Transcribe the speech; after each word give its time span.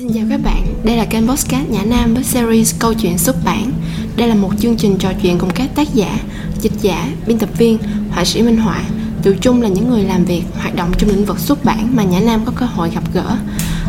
Xin 0.00 0.12
chào 0.12 0.24
các 0.30 0.40
bạn, 0.44 0.66
đây 0.84 0.96
là 0.96 1.04
kênh 1.04 1.28
Postcard 1.28 1.70
Nhã 1.70 1.82
Nam 1.84 2.14
với 2.14 2.24
series 2.24 2.74
Câu 2.78 2.94
chuyện 2.94 3.18
xuất 3.18 3.44
bản. 3.44 3.72
Đây 4.16 4.28
là 4.28 4.34
một 4.34 4.50
chương 4.60 4.76
trình 4.76 4.96
trò 4.98 5.12
chuyện 5.22 5.38
cùng 5.38 5.50
các 5.50 5.70
tác 5.74 5.94
giả, 5.94 6.18
dịch 6.60 6.72
giả, 6.80 7.08
biên 7.26 7.38
tập 7.38 7.48
viên, 7.58 7.78
họa 8.10 8.24
sĩ 8.24 8.42
minh 8.42 8.56
họa, 8.56 8.82
tự 9.22 9.36
chung 9.40 9.62
là 9.62 9.68
những 9.68 9.90
người 9.90 10.04
làm 10.04 10.24
việc, 10.24 10.42
hoạt 10.54 10.76
động 10.76 10.92
trong 10.98 11.10
lĩnh 11.10 11.24
vực 11.24 11.38
xuất 11.38 11.64
bản 11.64 11.96
mà 11.96 12.04
Nhã 12.04 12.20
Nam 12.20 12.40
có 12.44 12.52
cơ 12.56 12.66
hội 12.66 12.90
gặp 12.94 13.02
gỡ. 13.14 13.36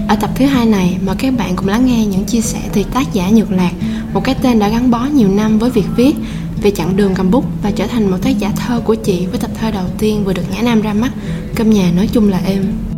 Ở 0.07 0.15
tập 0.15 0.29
thứ 0.35 0.45
hai 0.45 0.65
này, 0.65 0.97
mời 1.05 1.15
các 1.19 1.33
bạn 1.37 1.55
cùng 1.55 1.67
lắng 1.67 1.85
nghe 1.85 2.05
những 2.05 2.23
chia 2.23 2.41
sẻ 2.41 2.59
từ 2.73 2.83
tác 2.83 3.13
giả 3.13 3.29
Nhược 3.29 3.51
Lạc, 3.51 3.71
một 4.13 4.23
cái 4.23 4.35
tên 4.41 4.59
đã 4.59 4.69
gắn 4.69 4.91
bó 4.91 5.05
nhiều 5.05 5.29
năm 5.29 5.59
với 5.59 5.69
việc 5.69 5.85
viết, 5.95 6.15
về 6.61 6.71
chặng 6.71 6.97
đường 6.97 7.13
cầm 7.15 7.31
bút 7.31 7.45
và 7.63 7.71
trở 7.71 7.87
thành 7.87 8.11
một 8.11 8.17
tác 8.21 8.39
giả 8.39 8.51
thơ 8.55 8.81
của 8.85 8.95
chị 8.95 9.25
với 9.25 9.39
tập 9.39 9.51
thơ 9.59 9.71
đầu 9.71 9.85
tiên 9.97 10.23
vừa 10.23 10.33
được 10.33 10.45
Nhã 10.51 10.61
Nam 10.61 10.81
ra 10.81 10.93
mắt, 10.93 11.11
Cơm 11.55 11.69
nhà 11.69 11.91
nói 11.95 12.09
chung 12.13 12.29
là 12.29 12.41
êm. 12.45 12.90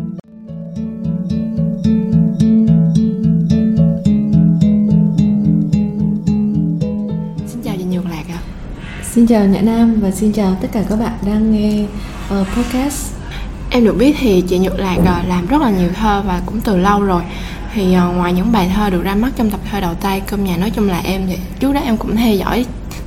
Xin 9.14 9.28
chào 9.28 9.46
Nhã 9.46 9.62
Nam 9.62 10.00
và 10.02 10.12
xin 10.12 10.32
chào 10.32 10.58
tất 10.62 10.68
cả 10.72 10.84
các 10.90 10.96
bạn 10.96 11.14
đang 11.26 11.52
nghe 11.52 11.86
uh, 12.42 12.48
podcast. 12.58 13.14
Em 13.70 13.86
được 13.86 13.98
biết 13.98 14.16
thì 14.20 14.42
chị 14.42 14.60
Nhược 14.60 14.80
Lạc 14.80 14.98
ờ, 15.06 15.22
làm 15.28 15.48
rất 15.48 15.62
là 15.62 15.72
nhiều 15.72 15.90
thơ 15.96 16.24
và 16.26 16.42
cũng 16.46 16.62
từ 16.62 16.78
lâu 16.78 17.02
rồi 17.02 17.24
thì 17.74 17.94
ờ, 17.94 18.10
ngoài 18.10 18.34
những 18.34 18.52
bài 18.52 18.72
thơ 18.76 18.90
được 18.90 19.04
ra 19.04 19.16
mắt 19.16 19.32
trong 19.36 19.50
tập 19.50 19.60
thơ 19.72 19.82
đầu 19.82 19.94
tay 19.94 20.20
cơm 20.20 20.44
nhà 20.44 20.58
nói 20.58 20.70
chung 20.70 20.90
là 20.90 21.00
em 21.00 21.28
thì 21.28 21.38
trước 21.60 21.74
đó 21.74 21.80
em 21.80 21.98
cũng 21.98 22.16
theo 22.16 22.36
dõi 22.36 22.66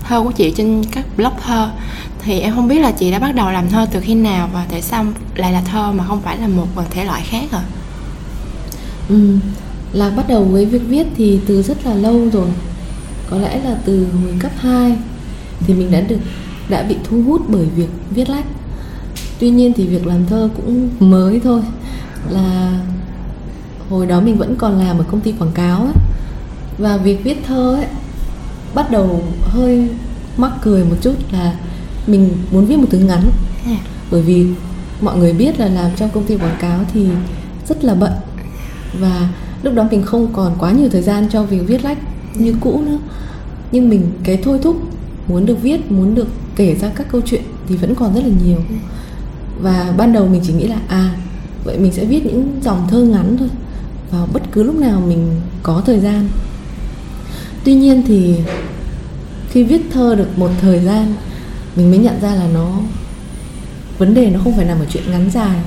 thơ 0.08 0.22
của 0.22 0.32
chị 0.32 0.50
trên 0.56 0.84
các 0.92 1.04
blog 1.16 1.32
thơ 1.46 1.70
thì 2.18 2.40
em 2.40 2.54
không 2.54 2.68
biết 2.68 2.78
là 2.78 2.92
chị 2.92 3.10
đã 3.10 3.18
bắt 3.18 3.34
đầu 3.34 3.50
làm 3.50 3.68
thơ 3.68 3.86
từ 3.92 4.00
khi 4.00 4.14
nào 4.14 4.48
và 4.52 4.66
tại 4.70 4.82
sao 4.82 5.04
lại 5.34 5.52
là 5.52 5.60
thơ 5.60 5.92
mà 5.92 6.04
không 6.04 6.20
phải 6.22 6.38
là 6.38 6.48
một 6.48 6.66
thể 6.90 7.04
loại 7.04 7.22
khác 7.26 7.44
à 7.52 7.62
Ừ, 9.08 9.38
Lạc 9.92 10.10
bắt 10.10 10.28
đầu 10.28 10.44
với 10.44 10.66
việc 10.66 10.82
viết 10.88 11.06
thì 11.16 11.40
từ 11.46 11.62
rất 11.62 11.86
là 11.86 11.94
lâu 11.94 12.28
rồi. 12.32 12.48
Có 13.30 13.38
lẽ 13.38 13.60
là 13.64 13.76
từ 13.84 14.06
hồi 14.22 14.34
cấp 14.40 14.52
2 14.58 14.96
thì 15.60 15.74
mình 15.74 15.90
đã 15.90 16.00
được 16.00 16.18
đã 16.68 16.82
bị 16.82 16.96
thu 17.04 17.22
hút 17.22 17.42
bởi 17.48 17.66
việc 17.76 17.88
viết 18.10 18.30
lách. 18.30 18.44
Tuy 19.38 19.50
nhiên 19.50 19.72
thì 19.76 19.86
việc 19.86 20.06
làm 20.06 20.26
thơ 20.26 20.48
cũng 20.56 20.88
mới 21.00 21.40
thôi. 21.40 21.62
Là 22.30 22.80
hồi 23.90 24.06
đó 24.06 24.20
mình 24.20 24.38
vẫn 24.38 24.56
còn 24.56 24.78
làm 24.78 24.98
ở 24.98 25.04
công 25.10 25.20
ty 25.20 25.32
quảng 25.32 25.52
cáo 25.54 25.82
ấy. 25.82 25.94
Và 26.78 26.96
việc 26.96 27.24
viết 27.24 27.36
thơ 27.46 27.74
ấy 27.74 27.86
bắt 28.74 28.90
đầu 28.90 29.22
hơi 29.40 29.88
mắc 30.36 30.52
cười 30.62 30.84
một 30.84 30.96
chút 31.00 31.14
là 31.32 31.56
mình 32.06 32.30
muốn 32.50 32.66
viết 32.66 32.76
một 32.76 32.86
thứ 32.90 32.98
ngắn 32.98 33.30
À, 33.66 33.76
bởi 34.10 34.22
vì 34.22 34.46
mọi 35.00 35.18
người 35.18 35.32
biết 35.32 35.60
là 35.60 35.68
làm 35.68 35.90
trong 35.96 36.10
công 36.10 36.24
ty 36.24 36.36
quảng 36.36 36.56
cáo 36.60 36.80
thì 36.92 37.06
rất 37.68 37.84
là 37.84 37.94
bận 37.94 38.12
và 39.00 39.28
lúc 39.62 39.74
đó 39.74 39.86
mình 39.90 40.02
không 40.02 40.32
còn 40.32 40.54
quá 40.58 40.72
nhiều 40.72 40.88
thời 40.92 41.02
gian 41.02 41.28
cho 41.32 41.42
việc 41.42 41.60
viết 41.66 41.84
lách 41.84 41.98
như 42.34 42.54
cũ 42.60 42.82
nữa 42.86 42.98
nhưng 43.72 43.88
mình 43.88 44.12
cái 44.24 44.36
thôi 44.44 44.58
thúc 44.62 44.76
muốn 45.28 45.46
được 45.46 45.62
viết 45.62 45.92
muốn 45.92 46.14
được 46.14 46.28
kể 46.56 46.74
ra 46.74 46.88
các 46.94 47.06
câu 47.10 47.20
chuyện 47.26 47.42
thì 47.68 47.76
vẫn 47.76 47.94
còn 47.94 48.14
rất 48.14 48.20
là 48.20 48.30
nhiều. 48.44 48.58
Và 49.60 49.94
ban 49.96 50.12
đầu 50.12 50.26
mình 50.26 50.42
chỉ 50.46 50.52
nghĩ 50.52 50.66
là 50.66 50.78
à 50.88 51.14
vậy 51.64 51.78
mình 51.78 51.92
sẽ 51.92 52.04
viết 52.04 52.26
những 52.26 52.60
dòng 52.62 52.86
thơ 52.90 53.02
ngắn 53.02 53.36
thôi 53.38 53.48
vào 54.10 54.28
bất 54.32 54.42
cứ 54.52 54.62
lúc 54.62 54.76
nào 54.76 55.00
mình 55.00 55.40
có 55.62 55.82
thời 55.86 56.00
gian. 56.00 56.28
Tuy 57.64 57.74
nhiên 57.74 58.02
thì 58.06 58.34
khi 59.50 59.62
viết 59.62 59.82
thơ 59.92 60.14
được 60.14 60.38
một 60.38 60.50
thời 60.60 60.80
gian 60.80 61.14
mình 61.76 61.90
mới 61.90 61.98
nhận 61.98 62.20
ra 62.20 62.34
là 62.34 62.48
nó 62.54 62.80
vấn 63.98 64.14
đề 64.14 64.30
nó 64.30 64.40
không 64.44 64.56
phải 64.56 64.64
nằm 64.64 64.78
ở 64.78 64.86
chuyện 64.90 65.10
ngắn 65.10 65.30
dài 65.30 65.60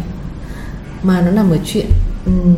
mà 1.03 1.21
nó 1.21 1.31
nằm 1.31 1.49
ở 1.49 1.57
chuyện 1.65 1.85
ừm, 2.25 2.55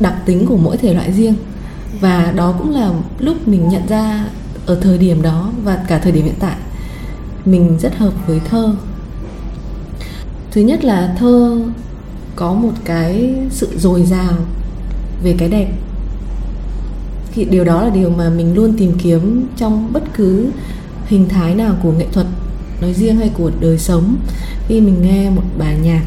đặc 0.00 0.14
tính 0.26 0.46
của 0.46 0.56
mỗi 0.56 0.76
thể 0.76 0.94
loại 0.94 1.12
riêng. 1.12 1.34
Và 2.00 2.32
đó 2.36 2.54
cũng 2.58 2.74
là 2.74 2.90
lúc 3.18 3.48
mình 3.48 3.68
nhận 3.68 3.86
ra 3.88 4.24
ở 4.70 4.76
thời 4.80 4.98
điểm 4.98 5.22
đó 5.22 5.50
và 5.64 5.84
cả 5.88 5.98
thời 5.98 6.12
điểm 6.12 6.24
hiện 6.24 6.34
tại. 6.38 6.56
Mình 7.44 7.78
rất 7.78 7.96
hợp 7.96 8.12
với 8.26 8.40
thơ. 8.50 8.74
Thứ 10.50 10.60
nhất 10.60 10.84
là 10.84 11.14
thơ 11.18 11.60
có 12.36 12.52
một 12.52 12.72
cái 12.84 13.34
sự 13.50 13.68
dồi 13.78 14.02
dào 14.02 14.32
về 15.22 15.34
cái 15.38 15.48
đẹp. 15.48 15.72
Thì 17.34 17.44
điều 17.44 17.64
đó 17.64 17.82
là 17.82 17.90
điều 17.90 18.10
mà 18.10 18.30
mình 18.30 18.54
luôn 18.54 18.74
tìm 18.78 18.92
kiếm 18.98 19.46
trong 19.56 19.92
bất 19.92 20.02
cứ 20.14 20.50
hình 21.06 21.28
thái 21.28 21.54
nào 21.54 21.74
của 21.82 21.92
nghệ 21.92 22.06
thuật 22.12 22.26
nói 22.80 22.94
riêng 22.94 23.16
hay 23.16 23.28
của 23.28 23.50
đời 23.60 23.78
sống. 23.78 24.16
Khi 24.68 24.80
mình 24.80 25.02
nghe 25.02 25.30
một 25.30 25.44
bài 25.58 25.76
nhạc, 25.82 26.02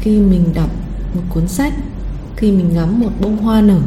khi 0.00 0.18
mình 0.18 0.44
đọc 0.54 0.70
một 1.14 1.22
cuốn 1.28 1.48
sách, 1.48 1.72
khi 2.36 2.52
mình 2.52 2.70
ngắm 2.74 3.00
một 3.00 3.10
bông 3.20 3.36
hoa 3.36 3.60
nở 3.60 3.80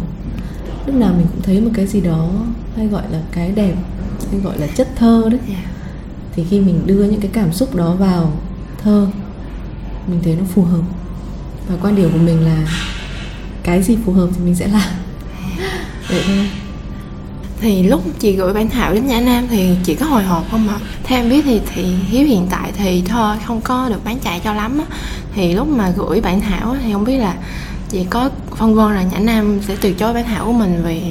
lúc 0.85 0.95
nào 0.95 1.13
mình 1.17 1.27
cũng 1.31 1.41
thấy 1.41 1.61
một 1.61 1.71
cái 1.73 1.87
gì 1.87 2.01
đó 2.01 2.29
hay 2.77 2.87
gọi 2.87 3.03
là 3.11 3.19
cái 3.31 3.51
đẹp 3.51 3.73
hay 4.31 4.39
gọi 4.39 4.59
là 4.59 4.67
chất 4.67 4.87
thơ 4.95 5.27
đấy 5.31 5.39
dạ. 5.49 5.63
thì 6.35 6.45
khi 6.49 6.59
mình 6.59 6.81
đưa 6.85 7.03
những 7.03 7.21
cái 7.21 7.31
cảm 7.33 7.53
xúc 7.53 7.75
đó 7.75 7.95
vào 7.95 8.33
thơ 8.83 9.07
mình 10.07 10.19
thấy 10.23 10.35
nó 10.35 10.43
phù 10.53 10.63
hợp 10.63 10.83
và 11.67 11.75
quan 11.81 11.95
điểm 11.95 12.11
của 12.11 12.17
mình 12.17 12.45
là 12.45 12.67
cái 13.63 13.83
gì 13.83 13.97
phù 14.05 14.13
hợp 14.13 14.29
thì 14.35 14.43
mình 14.45 14.55
sẽ 14.55 14.67
làm 14.67 14.89
vậy 16.09 16.21
thôi 16.27 16.49
thì 17.61 17.83
lúc 17.83 18.01
chị 18.19 18.35
gửi 18.35 18.53
bản 18.53 18.69
thảo 18.69 18.93
đến 18.93 19.07
Nhã 19.07 19.21
Nam 19.21 19.47
thì 19.49 19.69
chị 19.83 19.95
có 19.95 20.05
hồi 20.05 20.23
hộp 20.23 20.51
không 20.51 20.67
ạ? 20.67 20.75
Theo 21.03 21.19
em 21.19 21.29
biết 21.29 21.41
thì 21.45 21.61
thì 21.73 21.83
Hiếu 21.83 22.27
hiện 22.27 22.47
tại 22.49 22.71
thì 22.77 23.01
thơ 23.01 23.37
không 23.45 23.61
có 23.61 23.89
được 23.89 24.05
bán 24.05 24.19
chạy 24.19 24.41
cho 24.43 24.53
lắm 24.53 24.79
á. 24.79 24.97
Thì 25.33 25.53
lúc 25.53 25.67
mà 25.67 25.93
gửi 25.97 26.21
bản 26.21 26.41
thảo 26.41 26.75
thì 26.83 26.93
không 26.93 27.03
biết 27.03 27.17
là 27.17 27.35
chị 27.91 28.05
có 28.09 28.29
phân 28.55 28.75
vân 28.75 28.95
là 28.95 29.03
Nhã 29.03 29.19
Nam 29.19 29.59
sẽ 29.67 29.75
từ 29.81 29.93
chối 29.93 30.13
bản 30.13 30.25
thảo 30.25 30.45
của 30.45 30.51
mình 30.51 30.81
vì 30.85 31.01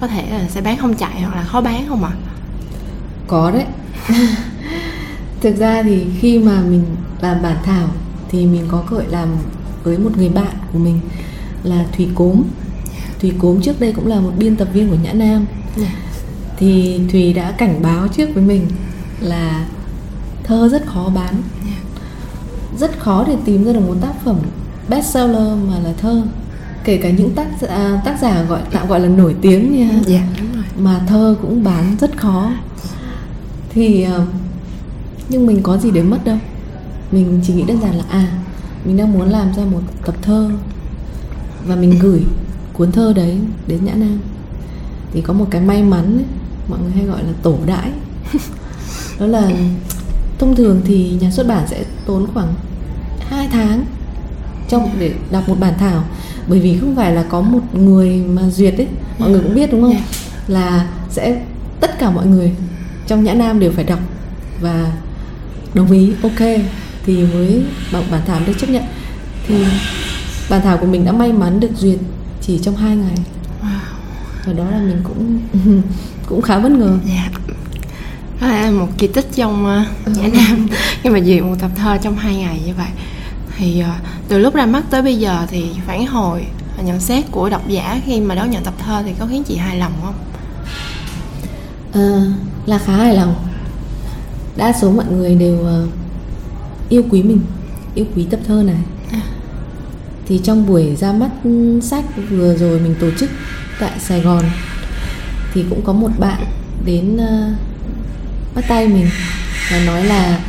có 0.00 0.06
thể 0.06 0.30
là 0.30 0.48
sẽ 0.48 0.60
bán 0.60 0.76
không 0.76 0.94
chạy 0.94 1.20
hoặc 1.20 1.36
là 1.36 1.42
khó 1.42 1.60
bán 1.60 1.86
không 1.88 2.04
ạ? 2.04 2.12
có 3.26 3.50
đấy. 3.50 3.64
Thực 5.40 5.56
ra 5.56 5.82
thì 5.82 6.06
khi 6.20 6.38
mà 6.38 6.62
mình 6.70 6.84
làm 7.20 7.42
bản 7.42 7.56
thảo 7.64 7.88
thì 8.28 8.46
mình 8.46 8.64
có 8.68 8.84
cơ 8.90 8.96
hội 8.96 9.06
làm 9.10 9.28
với 9.84 9.98
một 9.98 10.10
người 10.16 10.28
bạn 10.28 10.56
của 10.72 10.78
mình 10.78 11.00
là 11.62 11.86
thùy 11.96 12.08
cốm. 12.14 12.42
Thùy 13.20 13.32
cốm 13.38 13.60
trước 13.60 13.80
đây 13.80 13.92
cũng 13.92 14.06
là 14.06 14.20
một 14.20 14.32
biên 14.38 14.56
tập 14.56 14.68
viên 14.72 14.90
của 14.90 14.96
nhã 15.02 15.12
nam. 15.12 15.46
Dạ. 15.76 15.92
thì 16.58 17.00
thùy 17.12 17.32
đã 17.32 17.50
cảnh 17.50 17.82
báo 17.82 18.08
trước 18.08 18.34
với 18.34 18.44
mình 18.44 18.66
là 19.20 19.66
thơ 20.44 20.68
rất 20.68 20.86
khó 20.86 21.12
bán. 21.14 21.34
Rất 22.78 22.98
khó 22.98 23.24
để 23.28 23.36
tìm 23.44 23.64
ra 23.64 23.72
được 23.72 23.80
một 23.80 23.96
tác 24.00 24.24
phẩm 24.24 24.36
bestseller 24.92 25.52
mà 25.68 25.78
là 25.78 25.92
thơ 25.92 26.22
kể 26.84 26.96
cả 26.96 27.10
những 27.10 27.34
tác 27.34 27.46
giả, 27.60 28.02
tác 28.04 28.18
giả 28.20 28.42
gọi 28.42 28.60
tạm 28.70 28.88
gọi 28.88 29.00
là 29.00 29.08
nổi 29.08 29.36
tiếng 29.42 29.78
nha. 29.78 29.88
Dạ 30.06 30.22
đúng 30.38 30.54
rồi. 30.54 30.64
mà 30.78 31.00
thơ 31.08 31.36
cũng 31.42 31.64
bán 31.64 31.96
rất 32.00 32.16
khó. 32.16 32.52
Thì 33.70 34.02
ờ, 34.02 34.26
nhưng 35.28 35.46
mình 35.46 35.62
có 35.62 35.78
gì 35.78 35.90
để 35.90 36.02
mất 36.02 36.24
đâu. 36.24 36.36
Mình 37.12 37.40
chỉ 37.46 37.52
nghĩ 37.54 37.62
đơn 37.62 37.80
giản 37.82 37.94
là 37.94 38.04
à 38.10 38.32
mình 38.84 38.96
đang 38.96 39.12
muốn 39.12 39.30
làm 39.30 39.54
ra 39.54 39.62
một 39.64 39.80
tập 40.04 40.14
thơ 40.22 40.50
và 41.66 41.76
mình 41.76 41.98
gửi 42.00 42.22
cuốn 42.72 42.92
thơ 42.92 43.12
đấy 43.16 43.38
đến 43.66 43.84
nhã 43.84 43.92
nam. 43.94 44.18
Thì 45.12 45.20
có 45.20 45.32
một 45.32 45.46
cái 45.50 45.60
may 45.60 45.82
mắn 45.82 46.16
ấy, 46.18 46.24
mọi 46.68 46.78
người 46.80 46.90
hay 46.90 47.04
gọi 47.04 47.22
là 47.24 47.32
tổ 47.42 47.56
đãi. 47.66 47.90
Đó 49.20 49.26
là 49.26 49.50
thông 50.38 50.56
thường 50.56 50.80
thì 50.84 51.16
nhà 51.20 51.30
xuất 51.30 51.46
bản 51.46 51.66
sẽ 51.68 51.84
tốn 52.06 52.26
khoảng 52.34 52.54
2 53.20 53.48
tháng 53.52 53.84
trong 54.68 54.90
để 54.98 55.12
đọc 55.30 55.48
một 55.48 55.56
bản 55.60 55.74
thảo. 55.78 56.04
Bởi 56.48 56.60
vì 56.60 56.78
không 56.78 56.96
phải 56.96 57.12
là 57.12 57.22
có 57.22 57.40
một 57.40 57.74
người 57.74 58.22
mà 58.28 58.42
duyệt 58.50 58.74
ấy 58.76 58.88
mọi 59.18 59.30
người 59.30 59.40
cũng 59.40 59.54
biết 59.54 59.72
đúng 59.72 59.82
không? 59.82 59.94
Dạ. 59.94 60.04
là 60.48 60.86
sẽ 61.10 61.40
tất 61.80 61.98
cả 61.98 62.10
mọi 62.10 62.26
người 62.26 62.52
trong 63.06 63.24
nhã 63.24 63.34
nam 63.34 63.60
đều 63.60 63.72
phải 63.72 63.84
đọc. 63.84 63.98
Và 64.60 64.92
đồng 65.74 65.92
ý 65.92 66.12
ok 66.22 66.48
thì 67.06 67.24
mới 67.32 67.62
bảo 67.92 68.02
bản 68.10 68.20
thảo 68.26 68.40
được 68.46 68.52
chấp 68.58 68.70
nhận. 68.70 68.82
Thì 69.46 69.64
bản 70.50 70.60
thảo 70.62 70.78
của 70.78 70.86
mình 70.86 71.04
đã 71.04 71.12
may 71.12 71.32
mắn 71.32 71.60
được 71.60 71.70
duyệt 71.76 71.98
chỉ 72.40 72.58
trong 72.58 72.76
2 72.76 72.96
ngày. 72.96 73.14
Và 74.46 74.52
đó 74.52 74.64
là 74.70 74.78
mình 74.78 75.02
cũng 75.04 75.38
cũng 76.26 76.42
khá 76.42 76.58
bất 76.58 76.72
ngờ. 76.72 76.98
Dạ. 77.08 77.30
Đó 78.40 78.48
là 78.48 78.70
một 78.70 78.88
kỳ 78.98 79.06
tích 79.06 79.26
trong 79.34 79.82
uh, 79.82 80.16
Nhã 80.16 80.28
Nam. 80.28 80.68
Khi 81.02 81.10
mà 81.10 81.20
duyệt 81.20 81.42
một 81.42 81.56
tập 81.60 81.70
thơ 81.76 81.98
trong 82.02 82.16
hai 82.16 82.36
ngày 82.36 82.60
như 82.66 82.72
vậy. 82.74 82.88
Thì 83.58 83.80
ờ, 83.80 83.90
từ 84.28 84.38
lúc 84.38 84.54
ra 84.54 84.66
mắt 84.66 84.84
tới 84.90 85.02
bây 85.02 85.18
giờ 85.18 85.46
thì 85.50 85.66
phản 85.86 86.06
hồi 86.06 86.44
và 86.76 86.82
nhận 86.82 87.00
xét 87.00 87.24
của 87.30 87.48
độc 87.48 87.68
giả 87.68 88.00
khi 88.06 88.20
mà 88.20 88.34
đón 88.34 88.50
nhận 88.50 88.64
tập 88.64 88.74
thơ 88.78 89.02
thì 89.06 89.12
có 89.18 89.26
khiến 89.26 89.44
chị 89.44 89.56
hài 89.56 89.76
lòng 89.76 89.92
không? 90.02 90.14
Ờ, 91.92 92.22
là 92.66 92.78
khá 92.78 92.92
hài 92.92 93.16
lòng. 93.16 93.34
Đa 94.56 94.72
số 94.80 94.90
mọi 94.90 95.06
người 95.06 95.34
đều 95.34 95.64
ờ, 95.64 95.86
yêu 96.88 97.02
quý 97.10 97.22
mình 97.22 97.40
yêu 97.94 98.06
quý 98.16 98.26
tập 98.30 98.40
thơ 98.46 98.62
này. 98.66 98.76
Thì 100.26 100.40
trong 100.44 100.66
buổi 100.66 100.96
ra 100.96 101.12
mắt 101.12 101.30
ừ, 101.44 101.80
sách 101.82 102.04
vừa 102.30 102.56
rồi 102.56 102.80
mình 102.80 102.94
tổ 103.00 103.10
chức 103.18 103.30
tại 103.80 103.90
Sài 103.98 104.20
Gòn 104.20 104.44
thì 105.54 105.64
cũng 105.70 105.82
có 105.84 105.92
một 105.92 106.10
bạn 106.18 106.44
đến 106.84 107.18
bắt 108.54 108.64
tay 108.68 108.88
mình 108.88 109.06
và 109.72 109.78
nói 109.86 110.04
là 110.04 110.40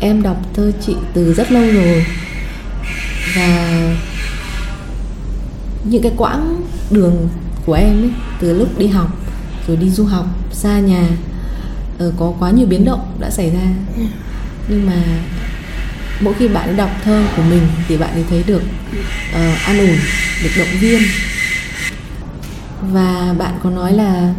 em 0.00 0.22
đọc 0.22 0.36
thơ 0.54 0.72
chị 0.86 0.94
từ 1.14 1.34
rất 1.34 1.52
lâu 1.52 1.62
rồi 1.62 2.06
và 3.36 3.96
những 5.84 6.02
cái 6.02 6.12
quãng 6.16 6.62
đường 6.90 7.28
của 7.66 7.72
em 7.72 8.02
ấy 8.02 8.10
từ 8.40 8.58
lúc 8.58 8.78
đi 8.78 8.86
học 8.86 9.18
rồi 9.68 9.76
đi 9.76 9.90
du 9.90 10.04
học 10.04 10.26
xa 10.52 10.78
nhà 10.78 11.08
ờ, 11.98 12.12
có 12.18 12.32
quá 12.38 12.50
nhiều 12.50 12.66
biến 12.66 12.84
động 12.84 13.16
đã 13.20 13.30
xảy 13.30 13.50
ra. 13.50 13.68
Nhưng 14.68 14.86
mà 14.86 15.02
mỗi 16.20 16.34
khi 16.34 16.48
bạn 16.48 16.76
đọc 16.76 16.90
thơ 17.04 17.24
của 17.36 17.42
mình 17.42 17.62
thì 17.88 17.96
bạn 17.96 18.12
ấy 18.12 18.24
thấy 18.30 18.42
được 18.46 18.62
uh, 19.30 19.58
an 19.66 19.78
ủi 19.78 19.96
được 20.42 20.50
động 20.58 20.78
viên. 20.80 21.02
Và 22.92 23.34
bạn 23.38 23.54
có 23.62 23.70
nói 23.70 23.92
là 23.92 24.34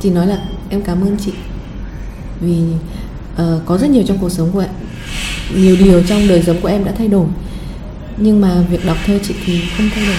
chị 0.00 0.10
nói 0.10 0.26
là 0.26 0.38
em 0.70 0.82
cảm 0.82 1.02
ơn 1.02 1.16
chị 1.24 1.32
vì 2.40 2.58
uh, 3.42 3.66
có 3.66 3.78
rất 3.78 3.90
nhiều 3.90 4.02
trong 4.06 4.18
cuộc 4.18 4.30
sống 4.30 4.52
của 4.52 4.60
em 4.60 4.70
nhiều 5.54 5.76
điều 5.76 6.02
trong 6.02 6.28
đời 6.28 6.42
sống 6.42 6.60
của 6.60 6.68
em 6.68 6.84
đã 6.84 6.92
thay 6.98 7.08
đổi 7.08 7.26
nhưng 8.16 8.40
mà 8.40 8.62
việc 8.70 8.86
đọc 8.86 8.96
thơ 9.06 9.18
chị 9.28 9.34
thì 9.46 9.60
không 9.76 9.90
thay 9.94 10.06
đổi. 10.06 10.16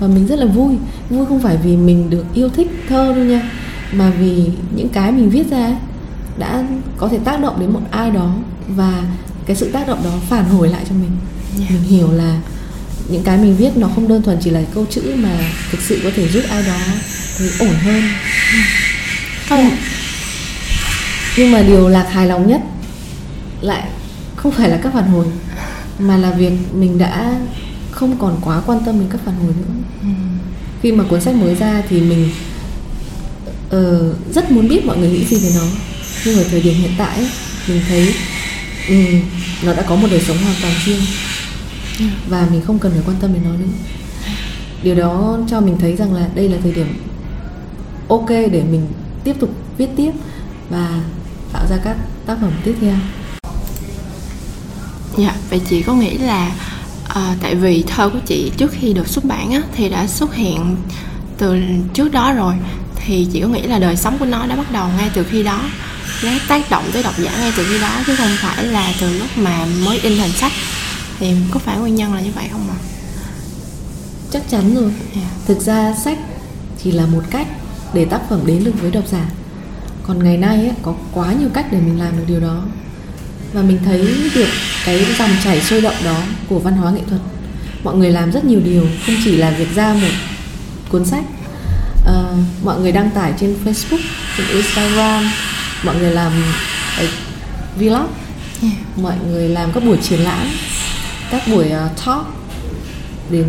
Và 0.00 0.06
mình 0.06 0.26
rất 0.26 0.38
là 0.38 0.46
vui. 0.46 0.74
Vui 1.10 1.26
không 1.26 1.42
phải 1.42 1.56
vì 1.56 1.76
mình 1.76 2.10
được 2.10 2.24
yêu 2.34 2.48
thích 2.48 2.68
thơ 2.88 3.12
đâu 3.16 3.24
nha 3.24 3.50
mà 3.92 4.10
vì 4.10 4.44
những 4.76 4.88
cái 4.88 5.12
mình 5.12 5.30
viết 5.30 5.50
ra 5.50 5.72
đã 6.38 6.64
có 6.96 7.08
thể 7.08 7.18
tác 7.24 7.40
động 7.40 7.60
đến 7.60 7.72
một 7.72 7.80
ai 7.90 8.10
đó 8.10 8.34
và 8.68 9.02
cái 9.46 9.56
sự 9.56 9.70
tác 9.70 9.88
động 9.88 10.00
đó 10.04 10.10
phản 10.28 10.44
hồi 10.44 10.68
lại 10.68 10.82
cho 10.88 10.94
mình. 10.94 11.10
Yeah. 11.58 11.70
mình 11.70 11.82
hiểu 11.82 12.12
là 12.12 12.38
những 13.08 13.22
cái 13.22 13.38
mình 13.38 13.56
viết 13.56 13.76
nó 13.76 13.88
không 13.94 14.08
đơn 14.08 14.22
thuần 14.22 14.38
chỉ 14.40 14.50
là 14.50 14.60
câu 14.74 14.86
chữ 14.90 15.14
mà 15.16 15.38
thực 15.70 15.80
sự 15.80 16.00
có 16.04 16.10
thể 16.16 16.28
giúp 16.28 16.42
ai 16.50 16.62
đó 16.62 16.78
thấy 17.38 17.50
ổn 17.58 17.74
hơn. 17.82 18.02
Không. 19.48 19.70
Nhưng 21.36 21.52
mà 21.52 21.62
điều 21.62 21.88
lạc 21.88 22.06
hài 22.10 22.26
lòng 22.26 22.48
nhất 22.48 22.60
lại 23.60 23.82
không 24.36 24.52
phải 24.52 24.68
là 24.68 24.76
các 24.82 24.92
phản 24.92 25.08
hồi 25.08 25.26
mà 26.00 26.16
là 26.16 26.30
việc 26.30 26.52
mình 26.74 26.98
đã 26.98 27.40
không 27.90 28.18
còn 28.18 28.40
quá 28.44 28.62
quan 28.66 28.80
tâm 28.86 28.98
đến 29.00 29.08
các 29.10 29.20
phản 29.24 29.34
hồi 29.34 29.52
nữa 29.58 29.74
ừ. 30.02 30.08
khi 30.82 30.92
mà 30.92 31.04
cuốn 31.04 31.20
sách 31.20 31.34
mới 31.34 31.54
ra 31.54 31.82
thì 31.88 32.00
mình 32.00 32.30
uh, 33.66 34.34
rất 34.34 34.50
muốn 34.50 34.68
biết 34.68 34.86
mọi 34.86 34.98
người 34.98 35.10
nghĩ 35.10 35.24
gì 35.24 35.36
về 35.36 35.50
nó 35.54 35.66
nhưng 36.24 36.38
ở 36.38 36.44
thời 36.50 36.62
điểm 36.62 36.74
hiện 36.74 36.92
tại 36.98 37.30
mình 37.68 37.82
thấy 37.88 38.14
um, 38.88 39.20
nó 39.62 39.74
đã 39.74 39.82
có 39.82 39.96
một 39.96 40.08
đời 40.10 40.20
sống 40.20 40.36
hoàn 40.38 40.56
toàn 40.62 40.74
riêng 40.84 41.00
ừ. 41.98 42.04
và 42.28 42.48
mình 42.50 42.62
không 42.66 42.78
cần 42.78 42.92
phải 42.92 43.02
quan 43.06 43.16
tâm 43.20 43.32
đến 43.32 43.42
nó 43.44 43.50
nữa 43.50 43.72
điều 44.82 44.94
đó 44.94 45.38
cho 45.50 45.60
mình 45.60 45.76
thấy 45.80 45.96
rằng 45.96 46.14
là 46.14 46.28
đây 46.34 46.48
là 46.48 46.58
thời 46.62 46.72
điểm 46.72 46.86
ok 48.08 48.28
để 48.28 48.62
mình 48.70 48.86
tiếp 49.24 49.36
tục 49.40 49.50
viết 49.78 49.88
tiếp 49.96 50.10
và 50.70 51.00
tạo 51.52 51.66
ra 51.70 51.76
các 51.84 51.96
tác 52.26 52.36
phẩm 52.40 52.52
tiếp 52.64 52.74
theo 52.80 52.94
dạ 55.16 55.34
vậy 55.50 55.60
chị 55.70 55.82
có 55.82 55.94
nghĩ 55.94 56.18
là 56.18 56.50
à, 57.08 57.34
tại 57.42 57.54
vì 57.54 57.84
thơ 57.86 58.08
của 58.08 58.18
chị 58.26 58.52
trước 58.56 58.70
khi 58.72 58.92
được 58.92 59.08
xuất 59.08 59.24
bản 59.24 59.52
á, 59.52 59.62
thì 59.74 59.88
đã 59.88 60.06
xuất 60.06 60.34
hiện 60.34 60.76
từ 61.38 61.56
trước 61.94 62.12
đó 62.12 62.32
rồi 62.32 62.54
thì 62.96 63.26
chị 63.32 63.40
có 63.40 63.48
nghĩ 63.48 63.62
là 63.62 63.78
đời 63.78 63.96
sống 63.96 64.18
của 64.18 64.24
nó 64.24 64.46
đã 64.46 64.56
bắt 64.56 64.72
đầu 64.72 64.88
ngay 64.98 65.10
từ 65.14 65.24
khi 65.24 65.42
đó 65.42 65.60
nó 66.24 66.30
tác 66.48 66.70
động 66.70 66.84
tới 66.92 67.02
độc 67.02 67.14
giả 67.18 67.30
ngay 67.40 67.52
từ 67.56 67.66
khi 67.68 67.80
đó 67.80 67.90
chứ 68.06 68.16
không 68.16 68.36
phải 68.38 68.64
là 68.64 68.92
từ 69.00 69.18
lúc 69.18 69.28
mà 69.36 69.66
mới 69.84 69.98
in 69.98 70.18
thành 70.18 70.32
sách 70.32 70.52
thì 71.18 71.34
có 71.50 71.60
phải 71.60 71.78
nguyên 71.78 71.94
nhân 71.94 72.14
là 72.14 72.20
như 72.20 72.30
vậy 72.34 72.48
không 72.52 72.70
ạ 72.70 72.78
chắc 74.30 74.42
chắn 74.50 74.74
rồi 74.74 74.82
yeah. 74.84 74.96
Dạ. 75.14 75.30
thực 75.46 75.60
ra 75.60 75.94
sách 76.04 76.18
chỉ 76.82 76.92
là 76.92 77.06
một 77.06 77.22
cách 77.30 77.46
để 77.94 78.04
tác 78.04 78.20
phẩm 78.28 78.40
đến 78.46 78.64
được 78.64 78.80
với 78.80 78.90
độc 78.90 79.04
giả 79.08 79.26
còn 80.06 80.24
ngày 80.24 80.36
nay 80.36 80.56
ấy, 80.56 80.72
có 80.82 80.94
quá 81.12 81.32
nhiều 81.32 81.48
cách 81.54 81.66
để 81.72 81.78
mình 81.80 81.98
làm 81.98 82.16
được 82.16 82.24
điều 82.26 82.40
đó 82.40 82.62
và 83.52 83.62
mình 83.62 83.78
thấy 83.84 83.98
được 84.34 84.48
cái 84.84 85.06
dòng 85.18 85.30
chảy 85.44 85.60
sôi 85.60 85.80
động 85.80 85.94
đó 86.04 86.22
của 86.48 86.58
văn 86.58 86.74
hóa 86.74 86.90
nghệ 86.90 87.00
thuật. 87.08 87.20
Mọi 87.84 87.96
người 87.96 88.10
làm 88.10 88.32
rất 88.32 88.44
nhiều 88.44 88.60
điều 88.64 88.86
không 89.06 89.14
chỉ 89.24 89.36
là 89.36 89.50
việc 89.50 89.74
ra 89.74 89.94
một 89.94 90.08
cuốn 90.88 91.04
sách. 91.04 91.24
Uh, 92.00 92.64
mọi 92.64 92.80
người 92.80 92.92
đăng 92.92 93.10
tải 93.10 93.32
trên 93.40 93.56
Facebook 93.64 94.00
trên 94.36 94.46
Instagram 94.48 95.30
mọi 95.82 95.96
người 95.96 96.10
làm 96.10 96.32
uh, 97.02 97.08
vlog. 97.76 98.06
Yeah. 98.62 98.74
mọi 98.96 99.14
người 99.26 99.48
làm 99.48 99.72
các 99.72 99.84
buổi 99.84 99.98
triển 100.08 100.20
lãm 100.20 100.46
các 101.30 101.48
buổi 101.48 101.66
uh, 101.66 102.06
talk. 102.06 102.26
Để 103.30 103.44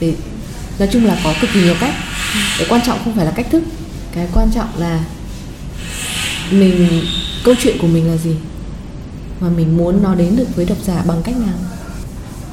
để 0.00 0.14
nói 0.78 0.88
chung 0.92 1.04
là 1.04 1.16
có 1.24 1.34
cực 1.40 1.50
kỳ 1.52 1.62
nhiều 1.62 1.74
cách. 1.80 1.94
Cái 2.58 2.66
quan 2.68 2.80
trọng 2.86 2.98
không 3.04 3.16
phải 3.16 3.24
là 3.24 3.30
cách 3.30 3.46
thức 3.50 3.62
cái 4.14 4.26
quan 4.34 4.50
trọng 4.54 4.68
là 4.78 5.00
mình 6.50 7.04
câu 7.44 7.54
chuyện 7.62 7.78
của 7.78 7.86
mình 7.86 8.10
là 8.10 8.16
gì 8.16 8.36
và 9.40 9.48
mình 9.48 9.76
muốn 9.76 10.02
nó 10.02 10.14
đến 10.14 10.36
được 10.36 10.56
với 10.56 10.64
độc 10.64 10.78
giả 10.82 11.02
bằng 11.06 11.22
cách 11.24 11.36
nào? 11.36 11.56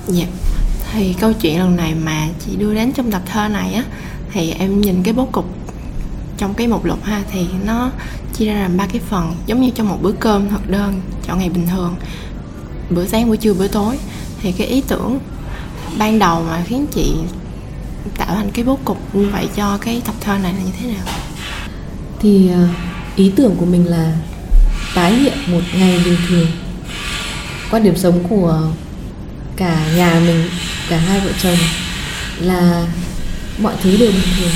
Dạ. 0.08 0.26
Thì 0.92 1.14
câu 1.14 1.34
chuyện 1.34 1.60
lần 1.60 1.76
này 1.76 1.96
mà 1.96 2.28
chị 2.46 2.56
đưa 2.56 2.74
đến 2.74 2.92
trong 2.92 3.12
tập 3.12 3.22
thơ 3.26 3.48
này 3.48 3.74
á 3.74 3.84
thì 4.34 4.52
em 4.52 4.82
nhìn 4.82 5.04
cái 5.04 5.14
bố 5.14 5.26
cục 5.26 5.46
trong 6.38 6.54
cái 6.54 6.68
mục 6.68 6.86
lục 6.86 7.04
ha 7.04 7.22
thì 7.32 7.46
nó 7.66 7.92
chia 8.34 8.46
ra 8.46 8.54
làm 8.54 8.78
ba 8.78 8.88
cái 8.88 9.02
phần 9.10 9.36
giống 9.46 9.62
như 9.62 9.70
trong 9.70 9.90
một 9.90 9.98
bữa 10.02 10.12
cơm 10.12 10.50
thật 10.50 10.70
đơn 10.70 11.02
chọn 11.28 11.40
ngày 11.40 11.50
bình 11.50 11.68
thường. 11.68 11.96
Bữa 12.90 13.06
sáng 13.06 13.28
buổi 13.28 13.38
trưa 13.38 13.54
bữa 13.54 13.68
tối. 13.68 13.98
Thì 14.42 14.52
cái 14.52 14.68
ý 14.68 14.82
tưởng 14.88 15.20
ban 15.98 16.20
đầu 16.20 16.44
mà 16.50 16.64
khiến 16.68 16.86
chị 16.92 17.14
tạo 18.18 18.36
thành 18.36 18.52
cái 18.52 18.66
bố 18.66 18.78
cục 18.86 19.16
như 19.16 19.30
vậy 19.30 19.48
cho 19.56 19.78
cái 19.78 20.02
tập 20.06 20.16
thơ 20.22 20.38
này 20.38 20.54
là 20.54 20.60
như 20.60 20.72
thế 20.82 20.88
nào? 20.88 21.06
Thì 22.20 22.50
ờ, 22.50 22.68
ý 23.16 23.32
tưởng 23.36 23.56
của 23.56 23.66
mình 23.66 23.88
là 23.88 24.18
tái 24.96 25.14
hiện 25.14 25.38
một 25.48 25.62
ngày 25.78 26.02
bình 26.06 26.18
thường 26.28 26.48
quan 27.74 27.84
điểm 27.84 27.98
sống 27.98 28.24
của 28.30 28.62
cả 29.56 29.86
nhà 29.96 30.22
mình, 30.26 30.50
cả 30.90 30.98
hai 30.98 31.20
vợ 31.20 31.32
chồng 31.44 31.58
là 32.40 32.86
mọi 33.58 33.74
thứ 33.84 33.98
đều 33.98 34.12
bình 34.12 34.22
thường. 34.40 34.52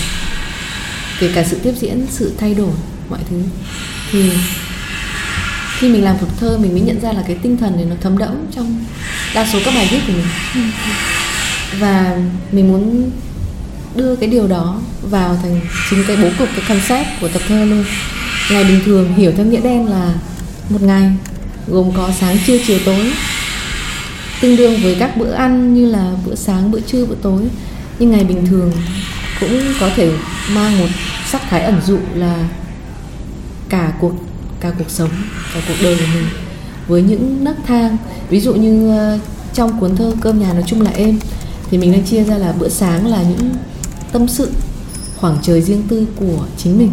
Kể 1.19 1.31
cả 1.35 1.43
sự 1.43 1.59
tiếp 1.63 1.73
diễn, 1.79 2.05
sự 2.09 2.33
thay 2.39 2.53
đổi, 2.53 2.71
mọi 3.09 3.19
thứ. 3.29 3.41
Thì 4.11 4.31
khi 5.77 5.89
mình 5.89 6.03
làm 6.03 6.17
phục 6.17 6.39
thơ, 6.39 6.57
mình 6.57 6.71
mới 6.71 6.81
nhận 6.81 7.01
ra 7.01 7.13
là 7.13 7.23
cái 7.27 7.37
tinh 7.41 7.57
thần 7.57 7.75
này 7.75 7.85
nó 7.85 7.95
thấm 8.01 8.17
đẫm 8.17 8.35
trong 8.55 8.85
đa 9.33 9.47
số 9.53 9.59
các 9.65 9.73
bài 9.75 9.87
viết 9.91 9.99
của 10.07 10.13
mình. 10.13 10.71
Và 11.79 12.17
mình 12.51 12.67
muốn 12.67 13.11
đưa 13.95 14.15
cái 14.15 14.29
điều 14.29 14.47
đó 14.47 14.81
vào 15.01 15.39
thành 15.43 15.61
chính 15.89 16.03
cái 16.07 16.15
bố 16.15 16.29
cục, 16.39 16.49
cái 16.55 16.65
concept 16.67 17.07
của 17.21 17.27
tập 17.27 17.41
thơ 17.47 17.65
luôn. 17.65 17.85
Ngày 18.51 18.63
bình 18.63 18.81
thường, 18.85 19.13
hiểu 19.15 19.31
theo 19.37 19.45
nghĩa 19.45 19.61
đen 19.61 19.87
là 19.87 20.13
một 20.69 20.81
ngày 20.81 21.11
gồm 21.67 21.91
có 21.97 22.09
sáng 22.19 22.37
trưa, 22.45 22.57
chiều 22.67 22.79
tối. 22.85 23.11
Tương 24.41 24.55
đương 24.55 24.81
với 24.83 24.95
các 24.99 25.17
bữa 25.17 25.31
ăn 25.31 25.73
như 25.73 25.85
là 25.85 26.11
bữa 26.25 26.35
sáng, 26.35 26.71
bữa 26.71 26.79
trưa, 26.79 27.05
bữa 27.05 27.15
tối. 27.21 27.41
Nhưng 27.99 28.11
ngày 28.11 28.23
bình 28.23 28.45
thường 28.45 28.71
cũng 29.39 29.61
có 29.79 29.89
thể 29.95 30.11
mang 30.53 30.80
một 30.80 30.87
sắc 31.31 31.42
thái 31.49 31.61
ẩn 31.61 31.81
dụ 31.87 31.97
là 32.15 32.47
cả 33.69 33.94
cuộc 34.01 34.13
cả 34.59 34.71
cuộc 34.77 34.89
sống, 34.89 35.09
cả 35.53 35.61
cuộc 35.68 35.73
đời 35.81 35.95
của 35.95 36.06
mình 36.13 36.25
với 36.87 37.01
những 37.01 37.44
nấc 37.44 37.56
thang. 37.68 37.97
Ví 38.30 38.39
dụ 38.39 38.53
như 38.53 38.92
ờ, 38.97 39.19
trong 39.53 39.80
cuốn 39.80 39.95
thơ 39.95 40.13
cơm 40.21 40.39
nhà 40.39 40.53
nói 40.53 40.63
chung 40.68 40.81
là 40.81 40.92
êm 40.92 41.19
thì 41.71 41.77
mình 41.77 41.92
đang 41.92 42.03
chia 42.03 42.23
ra 42.23 42.37
là 42.37 42.53
bữa 42.59 42.69
sáng 42.69 43.07
là 43.07 43.23
những 43.23 43.49
tâm 44.11 44.27
sự, 44.27 44.51
khoảng 45.18 45.37
trời 45.42 45.61
riêng 45.61 45.83
tư 45.87 46.07
của 46.15 46.45
chính 46.57 46.80
mình. 46.80 46.92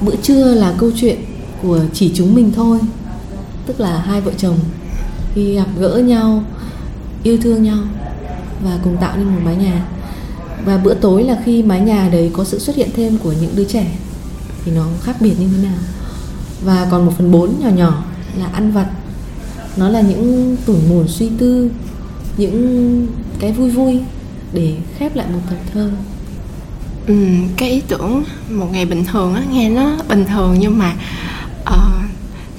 Bữa 0.00 0.16
trưa 0.22 0.54
là 0.54 0.74
câu 0.78 0.90
chuyện 0.96 1.16
của 1.62 1.80
chỉ 1.92 2.12
chúng 2.14 2.34
mình 2.34 2.52
thôi 2.56 2.78
tức 3.66 3.80
là 3.80 3.98
hai 3.98 4.20
vợ 4.20 4.32
chồng 4.38 4.58
khi 5.34 5.54
gặp 5.54 5.66
gỡ 5.78 5.96
nhau 5.96 6.44
yêu 7.22 7.38
thương 7.42 7.62
nhau 7.62 7.78
và 8.64 8.78
cùng 8.84 8.96
tạo 8.96 9.16
nên 9.16 9.26
một 9.26 9.40
mái 9.44 9.56
nhà. 9.56 9.86
Và 10.64 10.76
bữa 10.76 10.94
tối 10.94 11.24
là 11.24 11.38
khi 11.44 11.62
mái 11.62 11.80
nhà 11.80 12.08
đấy 12.12 12.30
có 12.32 12.44
sự 12.44 12.58
xuất 12.58 12.76
hiện 12.76 12.88
thêm 12.96 13.18
của 13.18 13.32
những 13.32 13.56
đứa 13.56 13.64
trẻ 13.64 13.86
thì 14.64 14.72
nó 14.72 14.86
khác 15.02 15.16
biệt 15.20 15.34
như 15.40 15.48
thế 15.56 15.62
nào? 15.62 15.78
Và 16.64 16.88
còn 16.90 17.06
một 17.06 17.12
phần 17.18 17.30
bốn 17.30 17.60
nhỏ 17.60 17.68
nhỏ 17.68 18.04
là 18.38 18.46
ăn 18.46 18.72
vặt. 18.72 18.86
Nó 19.76 19.88
là 19.88 20.00
những 20.00 20.56
tủi 20.66 20.76
mồn 20.88 21.08
suy 21.08 21.30
tư 21.38 21.70
những 22.36 23.06
cái 23.38 23.52
vui 23.52 23.70
vui 23.70 24.00
để 24.52 24.74
khép 24.98 25.16
lại 25.16 25.26
một 25.32 25.40
tập 25.50 25.58
thơ. 25.74 25.90
Ừ, 27.06 27.14
cái 27.56 27.70
ý 27.70 27.80
tưởng 27.88 28.24
một 28.50 28.68
ngày 28.72 28.86
bình 28.86 29.04
thường 29.04 29.34
á 29.34 29.42
nghe 29.52 29.68
nó 29.68 29.96
bình 30.08 30.24
thường 30.24 30.56
nhưng 30.58 30.78
mà 30.78 30.94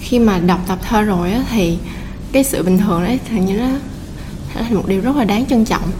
khi 0.05 0.19
mà 0.19 0.39
đọc 0.39 0.59
tập 0.67 0.79
thơ 0.81 1.01
rồi 1.01 1.31
á 1.31 1.43
thì 1.49 1.77
cái 2.31 2.43
sự 2.43 2.63
bình 2.63 2.77
thường 2.77 3.03
đấy 3.03 3.19
thì 3.29 3.39
như 3.39 3.53
nó 3.57 3.67
là 4.55 4.69
một 4.69 4.87
điều 4.87 5.01
rất 5.01 5.15
là 5.15 5.23
đáng 5.23 5.45
trân 5.45 5.65
trọng. 5.65 5.91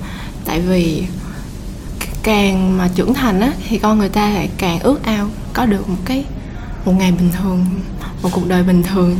Tại 0.46 0.62
vì 0.62 1.04
càng 2.24 2.78
mà 2.78 2.90
trưởng 2.96 3.14
thành 3.14 3.40
á 3.40 3.52
thì 3.68 3.78
con 3.78 4.00
người 4.00 4.10
ta 4.10 4.30
lại 4.30 4.50
càng 4.58 4.80
ước 4.80 5.04
ao 5.04 5.30
có 5.54 5.66
được 5.66 5.90
một 5.90 5.98
cái 6.06 6.26
một 6.86 6.94
ngày 6.98 7.12
bình 7.12 7.30
thường 7.40 7.66
một 8.22 8.30
cuộc 8.32 8.48
đời 8.48 8.64
bình 8.64 8.84
thường. 8.84 9.20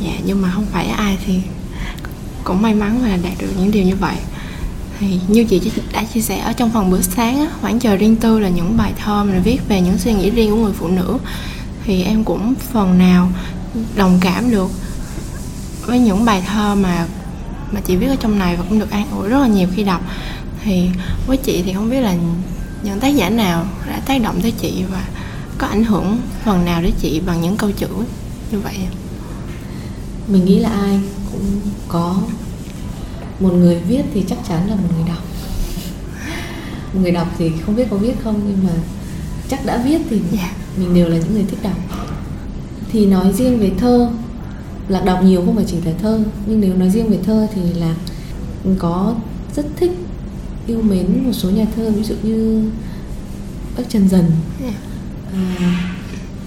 Dạ 0.00 0.12
nhưng 0.24 0.42
mà 0.42 0.50
không 0.54 0.66
phải 0.72 0.86
ai 0.86 1.18
thì 1.26 1.40
cũng 2.44 2.62
may 2.62 2.74
mắn 2.74 3.02
là 3.02 3.16
đạt 3.22 3.32
được 3.38 3.48
những 3.58 3.70
điều 3.70 3.84
như 3.84 3.96
vậy. 3.96 4.16
Thì 5.00 5.20
như 5.28 5.44
chị 5.44 5.60
đã 5.92 6.04
chia 6.14 6.20
sẻ 6.20 6.38
ở 6.38 6.52
trong 6.52 6.70
phần 6.70 6.90
bữa 6.90 7.00
sáng 7.00 7.40
á, 7.40 7.46
khoảng 7.60 7.78
trời 7.78 7.96
riêng 7.96 8.16
tư 8.16 8.38
là 8.38 8.48
những 8.48 8.76
bài 8.76 8.92
thơ 9.04 9.24
mình 9.24 9.42
viết 9.42 9.60
về 9.68 9.80
những 9.80 9.98
suy 9.98 10.12
nghĩ 10.12 10.30
riêng 10.30 10.50
của 10.50 10.56
người 10.56 10.72
phụ 10.72 10.88
nữ. 10.88 11.18
Thì 11.84 12.02
em 12.02 12.24
cũng 12.24 12.54
phần 12.72 12.98
nào 12.98 13.30
đồng 13.96 14.18
cảm 14.20 14.50
được 14.50 14.70
với 15.86 15.98
những 15.98 16.24
bài 16.24 16.42
thơ 16.46 16.74
mà 16.74 17.06
mà 17.72 17.80
chị 17.80 17.96
viết 17.96 18.06
ở 18.06 18.16
trong 18.20 18.38
này 18.38 18.56
và 18.56 18.64
cũng 18.68 18.78
được 18.78 18.90
an 18.90 19.10
ủi 19.10 19.28
rất 19.28 19.38
là 19.38 19.46
nhiều 19.46 19.68
khi 19.76 19.84
đọc. 19.84 20.00
Thì 20.64 20.88
với 21.26 21.36
chị 21.36 21.62
thì 21.62 21.72
không 21.72 21.90
biết 21.90 22.00
là 22.00 22.14
những 22.82 23.00
tác 23.00 23.08
giả 23.08 23.30
nào 23.30 23.66
đã 23.86 24.00
tác 24.06 24.22
động 24.22 24.40
tới 24.42 24.52
chị 24.60 24.84
và 24.90 25.02
có 25.58 25.66
ảnh 25.66 25.84
hưởng 25.84 26.18
phần 26.44 26.64
nào 26.64 26.82
đến 26.82 26.92
chị 27.00 27.20
bằng 27.26 27.40
những 27.40 27.56
câu 27.56 27.70
chữ 27.72 27.88
như 28.52 28.60
vậy? 28.60 28.76
Mình 30.28 30.44
nghĩ 30.44 30.58
là 30.58 30.68
ai 30.68 31.00
cũng 31.32 31.60
có. 31.88 32.16
Một 33.40 33.52
người 33.52 33.80
viết 33.88 34.02
thì 34.14 34.24
chắc 34.28 34.38
chắn 34.48 34.68
là 34.68 34.74
một 34.74 34.88
người 34.96 35.08
đọc. 35.08 35.22
Một 36.92 37.00
người 37.02 37.12
đọc 37.12 37.28
thì 37.38 37.52
không 37.66 37.76
biết 37.76 37.84
có 37.90 37.96
viết 37.96 38.14
không 38.24 38.40
nhưng 38.48 38.66
mà 38.66 38.72
chắc 39.48 39.66
đã 39.66 39.82
viết 39.84 39.98
thì 40.10 40.20
yeah. 40.38 40.50
mình 40.76 40.94
đều 40.94 41.08
là 41.08 41.16
những 41.16 41.34
người 41.34 41.44
thích 41.50 41.58
đọc 41.62 41.97
thì 42.92 43.06
nói 43.06 43.32
riêng 43.32 43.58
về 43.58 43.70
thơ 43.78 44.10
là 44.88 45.00
đọc 45.00 45.24
nhiều 45.24 45.42
không 45.44 45.56
phải 45.56 45.64
chỉ 45.68 45.76
là 45.84 45.92
thơ 46.02 46.20
nhưng 46.46 46.60
nếu 46.60 46.74
nói 46.74 46.90
riêng 46.90 47.08
về 47.10 47.18
thơ 47.26 47.46
thì 47.54 47.62
là 47.72 47.94
có 48.78 49.14
rất 49.56 49.66
thích 49.76 49.92
yêu 50.66 50.82
mến 50.82 51.24
một 51.24 51.32
số 51.32 51.50
nhà 51.50 51.66
thơ 51.76 51.90
ví 51.90 52.04
dụ 52.04 52.14
như 52.22 52.70
bác 53.76 53.84
trần 53.88 54.08
dần 54.08 54.24
yeah. 54.62 54.74
à, 55.32 55.94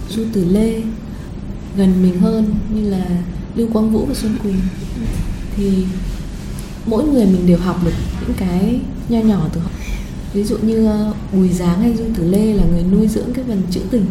du 0.09 0.25
tử 0.33 0.45
lê 0.45 0.81
gần 1.77 2.03
mình 2.03 2.19
hơn 2.19 2.55
như 2.75 2.89
là 2.89 3.05
lưu 3.55 3.67
quang 3.73 3.91
vũ 3.91 4.05
và 4.05 4.13
xuân 4.13 4.37
quỳnh. 4.43 4.59
Thì 5.55 5.85
mỗi 6.85 7.03
người 7.03 7.25
mình 7.25 7.47
đều 7.47 7.57
học 7.57 7.85
được 7.85 7.93
những 8.21 8.33
cái 8.37 8.79
nho 9.09 9.19
nhỏ 9.19 9.47
từ 9.53 9.61
họ. 9.61 9.69
Ví 10.33 10.43
dụ 10.43 10.57
như 10.57 10.85
ờ, 10.85 11.13
bùi 11.33 11.49
giáng 11.49 11.81
hay 11.81 11.95
du 11.97 12.03
tử 12.17 12.31
lê 12.31 12.53
là 12.53 12.63
người 12.71 12.83
nuôi 12.91 13.07
dưỡng 13.07 13.33
cái 13.33 13.45
phần 13.47 13.61
chữ 13.71 13.81
tình 13.91 14.05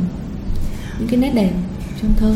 những 0.99 1.09
cái 1.09 1.21
nét 1.21 1.31
đẹp 1.35 1.53
trong 2.03 2.15
thơ 2.17 2.35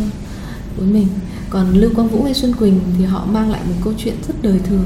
với 0.77 0.87
mình. 0.87 1.09
Còn 1.51 1.73
lưu 1.73 1.91
quang 1.95 2.09
vũ 2.09 2.25
hay 2.25 2.35
xuân 2.35 2.55
quỳnh 2.55 2.81
thì 2.99 3.05
họ 3.05 3.27
mang 3.27 3.51
lại 3.51 3.61
một 3.69 3.75
câu 3.85 3.93
chuyện 3.99 4.15
rất 4.29 4.35
đời 4.43 4.61
thường 4.65 4.85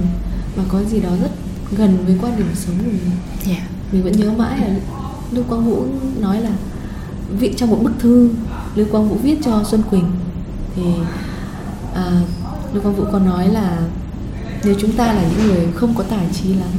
và 0.57 0.65
có 0.69 0.85
gì 0.85 1.01
đó 1.01 1.11
rất 1.23 1.31
gần 1.77 1.99
với 2.07 2.19
quan 2.23 2.37
điểm 2.37 2.47
sống 2.55 2.75
của 2.79 2.91
mình. 2.91 3.11
Yeah. 3.47 3.63
mình 3.93 4.03
vẫn 4.03 4.13
nhớ 4.13 4.33
mãi 4.39 4.61
là 4.61 4.67
lưu 5.33 5.45
quang 5.45 5.65
vũ 5.65 5.87
nói 6.21 6.41
là 6.41 6.51
vị 7.39 7.55
trong 7.57 7.71
một 7.71 7.79
bức 7.83 7.93
thư 7.99 8.31
lưu 8.75 8.87
quang 8.91 9.09
vũ 9.09 9.17
viết 9.23 9.39
cho 9.45 9.65
xuân 9.65 9.83
quỳnh. 9.91 10.11
Thì 10.77 10.83
à, 11.95 12.21
lưu 12.73 12.83
quang 12.83 12.97
vũ 12.97 13.05
có 13.13 13.19
nói 13.19 13.49
là 13.49 13.79
nếu 14.65 14.75
chúng 14.81 14.93
ta 14.93 15.13
là 15.13 15.23
những 15.23 15.49
người 15.49 15.67
không 15.75 15.95
có 15.95 16.05
tài 16.05 16.27
trí 16.33 16.55
lắm 16.55 16.71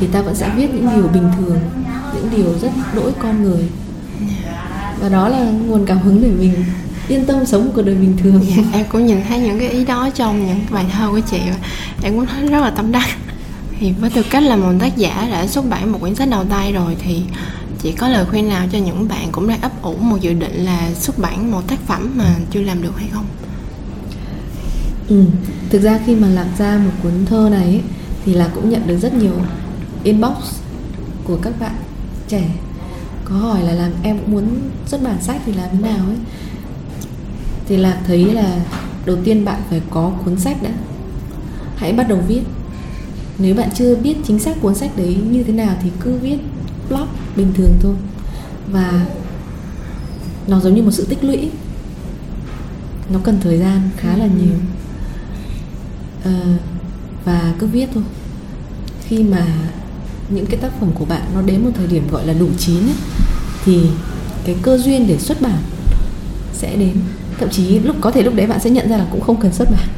thì 0.00 0.06
ta 0.06 0.22
vẫn 0.22 0.34
sẽ 0.34 0.50
viết 0.56 0.74
những 0.74 0.88
điều 0.94 1.08
bình 1.08 1.30
thường 1.36 1.58
những 2.14 2.30
điều 2.36 2.58
rất 2.58 2.70
đỗi 2.94 3.12
con 3.22 3.42
người 3.42 3.68
và 5.00 5.08
đó 5.08 5.28
là 5.28 5.44
nguồn 5.66 5.86
cảm 5.86 5.98
hứng 5.98 6.22
để 6.22 6.28
mình 6.28 6.54
yên 7.08 7.26
tâm 7.26 7.46
sống 7.46 7.64
một 7.64 7.72
cuộc 7.74 7.82
đời 7.82 7.94
bình 7.94 8.16
thường. 8.22 8.44
Dạ, 8.48 8.62
em 8.72 8.86
cũng 8.88 9.06
nhìn 9.06 9.18
thấy 9.28 9.38
những 9.38 9.58
cái 9.58 9.68
ý 9.68 9.84
đó 9.84 10.10
trong 10.14 10.46
những 10.46 10.60
bài 10.70 10.84
thơ 10.92 11.08
của 11.10 11.20
chị 11.20 11.40
em 12.02 12.16
cũng 12.16 12.26
thấy 12.26 12.46
rất 12.46 12.60
là 12.60 12.70
tâm 12.70 12.92
đắc. 12.92 13.08
Thì 13.80 13.92
với 13.92 14.10
tư 14.10 14.22
cách 14.30 14.42
là 14.42 14.56
một 14.56 14.72
tác 14.80 14.96
giả 14.96 15.28
đã 15.30 15.46
xuất 15.46 15.70
bản 15.70 15.92
một 15.92 15.98
quyển 16.00 16.14
sách 16.14 16.28
đầu 16.30 16.44
tay 16.44 16.72
rồi 16.72 16.96
thì 17.02 17.22
chị 17.82 17.92
có 17.92 18.08
lời 18.08 18.24
khuyên 18.30 18.48
nào 18.48 18.66
cho 18.72 18.78
những 18.78 19.08
bạn 19.08 19.28
cũng 19.32 19.48
đang 19.48 19.60
ấp 19.60 19.82
ủ 19.82 19.96
một 19.96 20.20
dự 20.20 20.32
định 20.32 20.64
là 20.64 20.90
xuất 20.94 21.18
bản 21.18 21.50
một 21.50 21.68
tác 21.68 21.80
phẩm 21.86 22.12
mà 22.16 22.34
chưa 22.50 22.62
làm 22.62 22.82
được 22.82 22.98
hay 22.98 23.08
không? 23.12 23.26
Ừ 25.08 25.24
thực 25.70 25.82
ra 25.82 25.98
khi 26.06 26.14
mà 26.14 26.28
làm 26.28 26.46
ra 26.58 26.80
một 26.84 26.90
cuốn 27.02 27.12
thơ 27.26 27.48
này 27.50 27.62
ấy, 27.62 27.80
thì 28.24 28.34
là 28.34 28.48
cũng 28.54 28.70
nhận 28.70 28.86
được 28.86 28.98
rất 28.98 29.14
nhiều 29.14 29.32
inbox 30.04 30.36
của 31.24 31.36
các 31.42 31.60
bạn 31.60 31.74
trẻ 32.28 32.42
có 33.30 33.36
hỏi 33.36 33.62
là 33.62 33.72
làm 33.72 33.92
em 34.02 34.18
cũng 34.18 34.32
muốn 34.32 34.60
xuất 34.86 35.02
bản 35.02 35.22
sách 35.22 35.40
thì 35.46 35.52
làm 35.52 35.68
thế 35.72 35.78
nào 35.78 36.06
ấy. 36.06 36.16
Thì 37.66 37.76
là 37.76 38.00
thấy 38.06 38.24
là 38.24 38.60
đầu 39.06 39.16
tiên 39.24 39.44
bạn 39.44 39.62
phải 39.70 39.82
có 39.90 40.12
cuốn 40.24 40.38
sách 40.38 40.62
đã. 40.62 40.70
Hãy 41.76 41.92
bắt 41.92 42.08
đầu 42.08 42.18
viết. 42.28 42.42
Nếu 43.38 43.54
bạn 43.54 43.68
chưa 43.74 43.96
biết 43.96 44.16
chính 44.26 44.38
xác 44.38 44.60
cuốn 44.60 44.74
sách 44.74 44.96
đấy 44.96 45.18
như 45.30 45.42
thế 45.42 45.52
nào 45.52 45.76
thì 45.82 45.90
cứ 46.00 46.16
viết 46.16 46.38
blog 46.88 47.06
bình 47.36 47.52
thường 47.54 47.76
thôi. 47.80 47.94
Và 48.72 49.06
nó 50.46 50.60
giống 50.60 50.74
như 50.74 50.82
một 50.82 50.90
sự 50.90 51.06
tích 51.08 51.24
lũy. 51.24 51.50
Nó 53.12 53.20
cần 53.24 53.38
thời 53.40 53.58
gian 53.58 53.80
khá 53.96 54.16
là 54.16 54.26
nhiều. 54.26 54.54
À, 56.24 56.58
và 57.24 57.54
cứ 57.58 57.66
viết 57.66 57.88
thôi. 57.94 58.04
Khi 59.04 59.22
mà 59.22 59.46
những 60.30 60.46
cái 60.46 60.60
tác 60.60 60.72
phẩm 60.80 60.90
của 60.94 61.04
bạn 61.04 61.22
nó 61.34 61.42
đến 61.42 61.64
một 61.64 61.70
thời 61.74 61.86
điểm 61.86 62.08
gọi 62.10 62.26
là 62.26 62.32
đủ 62.32 62.48
chín 62.58 62.80
ấy, 62.80 62.94
thì 63.68 63.80
cái 64.44 64.56
cơ 64.62 64.78
duyên 64.78 65.06
để 65.06 65.18
xuất 65.18 65.40
bản 65.40 65.58
sẽ 66.52 66.76
đến. 66.76 66.96
Thậm 67.40 67.50
chí 67.50 67.78
lúc 67.78 67.96
có 68.00 68.10
thể 68.10 68.22
lúc 68.22 68.34
đấy 68.34 68.46
bạn 68.46 68.60
sẽ 68.60 68.70
nhận 68.70 68.88
ra 68.88 68.96
là 68.96 69.06
cũng 69.10 69.20
không 69.20 69.40
cần 69.40 69.52
xuất 69.52 69.68
bản. 69.70 69.88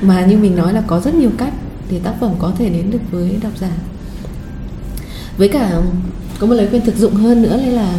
Mà 0.00 0.24
như 0.24 0.38
mình 0.38 0.56
nói 0.56 0.72
là 0.72 0.82
có 0.86 1.00
rất 1.00 1.14
nhiều 1.14 1.30
cách 1.38 1.52
để 1.90 2.00
tác 2.04 2.12
phẩm 2.20 2.34
có 2.38 2.52
thể 2.58 2.68
đến 2.68 2.90
được 2.90 2.98
với 3.10 3.36
độc 3.42 3.52
giả. 3.60 3.70
Với 5.36 5.48
cả 5.48 5.80
có 6.38 6.46
một 6.46 6.54
lời 6.54 6.66
khuyên 6.70 6.84
thực 6.84 6.96
dụng 6.96 7.14
hơn 7.14 7.42
nữa 7.42 7.56
là 7.56 7.94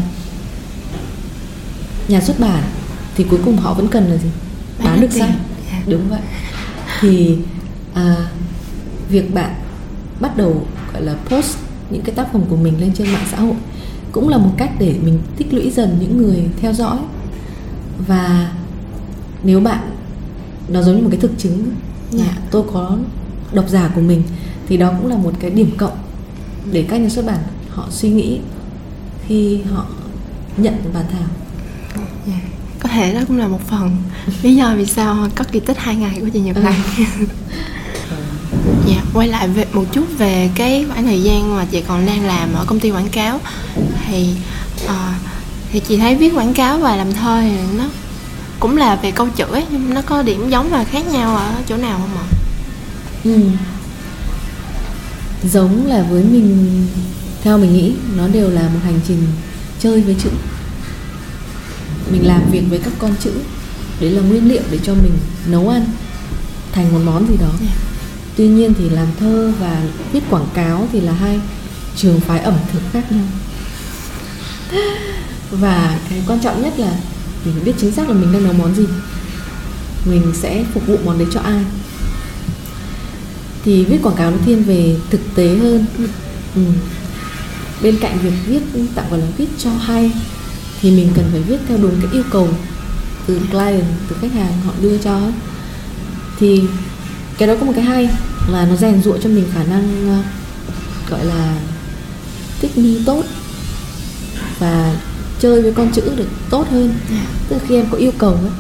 nhà 2.08 2.22
xuất 2.22 2.40
bản 2.40 2.64
thì 3.16 3.26
cuối 3.30 3.40
cùng 3.46 3.58
họ 3.58 3.74
vẫn 3.74 3.88
cần 3.88 4.06
là 4.06 4.18
gì? 4.18 4.30
Bán 4.84 5.02
được 5.02 5.12
sách 5.12 5.30
đúng 5.88 6.10
vậy. 6.10 6.22
Thì 7.00 7.38
à, 7.94 8.16
việc 9.10 9.34
bạn 9.34 9.56
bắt 10.20 10.38
đầu 10.38 10.68
gọi 10.94 11.04
là 11.04 11.16
post 11.30 11.58
những 11.90 12.02
cái 12.02 12.16
tác 12.16 12.34
phẩm 12.34 12.42
của 12.50 12.56
mình 12.56 12.82
lên 12.82 12.94
trên 12.94 13.14
mạng 13.14 13.26
xã 13.32 13.38
hội 13.38 13.56
cũng 14.16 14.30
là 14.30 14.38
một 14.38 14.52
cách 14.58 14.72
để 14.80 14.96
mình 15.04 15.20
tích 15.38 15.54
lũy 15.54 15.72
dần 15.72 15.98
những 16.00 16.18
người 16.18 16.50
theo 16.62 16.74
dõi 16.74 16.98
và 18.08 18.52
nếu 19.44 19.60
bạn 19.60 19.80
nó 20.68 20.82
giống 20.82 20.96
như 20.96 21.02
một 21.02 21.08
cái 21.12 21.20
thực 21.20 21.32
chứng 21.38 21.66
là 22.12 22.24
yeah. 22.24 22.38
tôi 22.52 22.64
có 22.74 22.98
độc 23.54 23.70
giả 23.70 23.92
của 23.96 24.02
mình 24.02 24.24
thì 24.68 24.78
đó 24.78 24.92
cũng 25.02 25.10
là 25.10 25.18
một 25.18 25.32
cái 25.40 25.52
điểm 25.52 25.72
cộng 25.78 25.98
để 26.72 26.86
các 26.90 26.98
nhà 26.98 27.10
xuất 27.10 27.26
bản 27.26 27.40
họ 27.70 27.88
suy 27.92 28.10
nghĩ 28.10 28.40
khi 29.28 29.62
họ 29.62 29.86
nhận 30.58 30.74
bản 30.94 31.06
thảo 31.12 31.30
yeah. 32.28 32.42
có 32.80 32.90
thể 32.90 33.14
đó 33.14 33.22
cũng 33.28 33.38
là 33.38 33.48
một 33.48 33.62
phần 33.68 33.92
lý 34.42 34.56
do 34.56 34.76
vì 34.76 34.86
sao 34.86 35.28
có 35.36 35.46
kỳ 35.52 35.60
tích 35.60 35.78
hai 35.78 35.96
ngày 35.96 36.18
của 36.22 36.30
chị 36.34 36.40
Nhật 36.40 36.58
Này 36.58 36.78
ừ. 36.98 37.26
dạ 38.88 39.02
quay 39.14 39.28
lại 39.28 39.48
về 39.48 39.66
một 39.74 39.86
chút 39.92 40.06
về 40.18 40.50
cái 40.56 40.86
khoảng 40.90 41.06
thời 41.06 41.24
gian 41.24 41.56
mà 41.56 41.66
chị 41.72 41.84
còn 41.88 42.06
đang 42.06 42.26
làm 42.26 42.54
ở 42.54 42.66
công 42.68 42.80
ty 42.80 42.92
quảng 42.92 43.10
cáo 43.10 43.40
thì 44.08 44.30
uh, 44.86 44.92
thì 45.72 45.80
chị 45.80 45.98
thấy 45.98 46.16
viết 46.16 46.34
quảng 46.36 46.54
cáo 46.54 46.78
và 46.78 46.96
làm 46.96 47.14
thơ 47.14 47.42
thì 47.42 47.78
nó 47.78 47.84
cũng 48.60 48.78
là 48.78 48.96
về 48.96 49.12
câu 49.12 49.28
chữ 49.36 49.46
ấy 49.46 49.66
nhưng 49.72 49.94
nó 49.94 50.02
có 50.02 50.22
điểm 50.24 50.50
giống 50.50 50.70
và 50.70 50.84
khác 50.84 51.08
nhau 51.12 51.38
ở 51.38 51.54
chỗ 51.68 51.78
nào 51.78 52.00
không 52.00 52.18
ạ? 52.18 52.26
Ừ. 53.24 53.40
Giống 55.50 55.86
là 55.86 56.06
với 56.10 56.24
mình 56.24 56.88
theo 57.44 57.58
mình 57.58 57.74
nghĩ 57.74 57.94
nó 58.16 58.28
đều 58.28 58.50
là 58.50 58.62
một 58.62 58.80
hành 58.84 59.00
trình 59.08 59.24
chơi 59.80 60.02
với 60.02 60.16
chữ. 60.24 60.30
Mình 62.12 62.28
làm 62.28 62.42
việc 62.52 62.64
với 62.70 62.80
các 62.80 62.94
con 63.00 63.16
chữ 63.20 63.32
đấy 64.00 64.10
là 64.10 64.22
nguyên 64.22 64.50
liệu 64.50 64.62
để 64.72 64.80
cho 64.84 64.94
mình 64.94 65.18
nấu 65.48 65.70
ăn 65.70 65.86
thành 66.72 66.94
một 66.94 67.00
món 67.06 67.28
gì 67.28 67.38
đó. 67.38 67.48
Yeah. 67.48 67.62
Dạ. 67.62 67.76
Tuy 68.36 68.48
nhiên 68.48 68.74
thì 68.78 68.90
làm 68.90 69.08
thơ 69.20 69.54
và 69.60 69.82
viết 70.12 70.24
quảng 70.30 70.48
cáo 70.54 70.88
thì 70.92 71.02
là 71.02 71.12
hai 71.12 71.40
trường 71.96 72.20
phái 72.20 72.40
ẩm 72.40 72.54
thực 72.72 72.82
khác 72.94 73.12
nhau 73.12 73.26
và 75.52 76.00
cái 76.10 76.24
quan 76.28 76.40
trọng 76.40 76.62
nhất 76.62 76.74
là 76.78 76.98
mình 77.46 77.56
biết 77.66 77.74
chính 77.78 77.92
xác 77.92 78.10
là 78.10 78.14
mình 78.14 78.34
đang 78.34 78.44
nấu 78.44 78.54
món 78.54 78.76
gì. 78.76 78.86
Mình 80.06 80.34
sẽ 80.34 80.66
phục 80.74 80.88
vụ 80.88 80.98
món 81.06 81.18
đấy 81.18 81.28
cho 81.34 81.40
ai. 81.40 81.64
Thì 83.66 83.86
viết 83.86 83.98
quảng 84.04 84.16
cáo 84.16 84.32
nó 84.32 84.38
thiên 84.46 84.64
về 84.64 84.96
thực 85.10 85.22
tế 85.36 85.58
hơn. 85.58 85.86
Ừ. 86.56 86.62
bên 87.82 87.98
cạnh 88.02 88.18
việc 88.24 88.32
viết 88.48 88.60
tạm 88.96 89.10
gọi 89.10 89.20
là 89.20 89.26
viết 89.38 89.48
cho 89.58 89.70
hay, 89.70 90.12
thì 90.82 90.92
mình 90.92 91.10
cần 91.16 91.26
phải 91.32 91.42
viết 91.42 91.58
theo 91.68 91.78
đúng 91.78 92.02
cái 92.02 92.12
yêu 92.12 92.24
cầu 92.32 92.50
từ 93.28 93.40
client, 93.52 93.86
từ 94.10 94.16
khách 94.22 94.34
hàng 94.34 94.54
họ 94.66 94.74
đưa 94.82 94.98
cho. 94.98 95.22
Thì 96.40 96.62
cái 97.38 97.48
đó 97.48 97.56
có 97.60 97.66
một 97.66 97.74
cái 97.76 97.86
hay 97.86 98.10
là 98.50 98.66
nó 98.66 98.76
rèn 98.76 99.02
rũa 99.04 99.18
cho 99.18 99.30
mình 99.30 99.46
khả 99.54 99.64
năng 99.64 100.10
ờ, 100.10 100.24
gọi 101.10 101.26
là 101.26 101.58
thích 102.62 102.78
nghi 102.78 103.02
tốt 103.06 103.24
và 104.60 104.96
chơi 105.40 105.62
với 105.62 105.74
con 105.74 105.92
chữ 105.94 106.02
được 106.16 106.28
tốt 106.50 106.68
hơn. 106.72 106.88
Yeah. 106.88 107.00
Dạ. 107.12 107.26
tức 107.50 107.56
là 107.56 107.62
khi 107.68 107.76
em 107.76 107.86
có 107.92 107.98
yêu 107.98 108.12
cầu 108.18 108.34
ấy, 108.34 108.52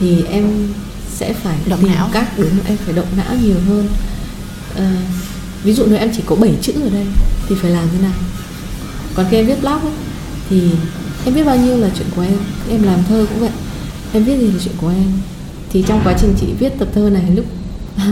thì 0.00 0.22
em 0.22 0.68
sẽ 1.14 1.32
phải 1.32 1.56
động 1.66 1.86
não. 1.86 2.08
các 2.12 2.38
đúng 2.38 2.64
em 2.66 2.76
phải 2.76 2.94
động 2.94 3.06
não 3.16 3.36
nhiều 3.42 3.56
hơn. 3.68 3.86
À, 4.76 4.96
ví 5.64 5.72
dụ 5.72 5.86
nếu 5.86 5.98
em 5.98 6.10
chỉ 6.16 6.22
có 6.26 6.36
7 6.36 6.54
chữ 6.62 6.72
ở 6.72 6.90
đây 6.90 7.06
thì 7.48 7.54
phải 7.54 7.70
làm 7.70 7.88
thế 7.92 8.02
nào? 8.02 8.18
Còn 9.14 9.26
khi 9.30 9.36
em 9.36 9.46
viết 9.46 9.60
blog 9.60 9.80
ấy, 9.80 9.92
thì 10.50 10.70
em 11.24 11.34
viết 11.34 11.44
bao 11.44 11.56
nhiêu 11.56 11.76
là 11.76 11.90
chuyện 11.98 12.08
của 12.16 12.22
em? 12.22 12.36
Em 12.70 12.82
làm 12.82 12.98
thơ 13.08 13.26
cũng 13.28 13.40
vậy. 13.40 13.50
Em 14.12 14.24
viết 14.24 14.36
gì 14.38 14.46
là 14.46 14.58
chuyện 14.64 14.74
của 14.80 14.88
em? 14.88 15.12
Thì 15.72 15.84
trong 15.86 16.00
quá 16.04 16.14
trình 16.20 16.34
chị 16.40 16.46
viết 16.58 16.78
tập 16.78 16.88
thơ 16.94 17.10
này 17.10 17.24
lúc 17.36 17.44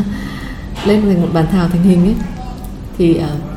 lên 0.87 1.03
thành 1.03 1.23
một 1.23 1.29
bản 1.33 1.47
thảo 1.53 1.69
thành 1.69 1.83
hình 1.83 2.05
ấy 2.05 2.15
thì 2.99 3.11
uh, 3.11 3.48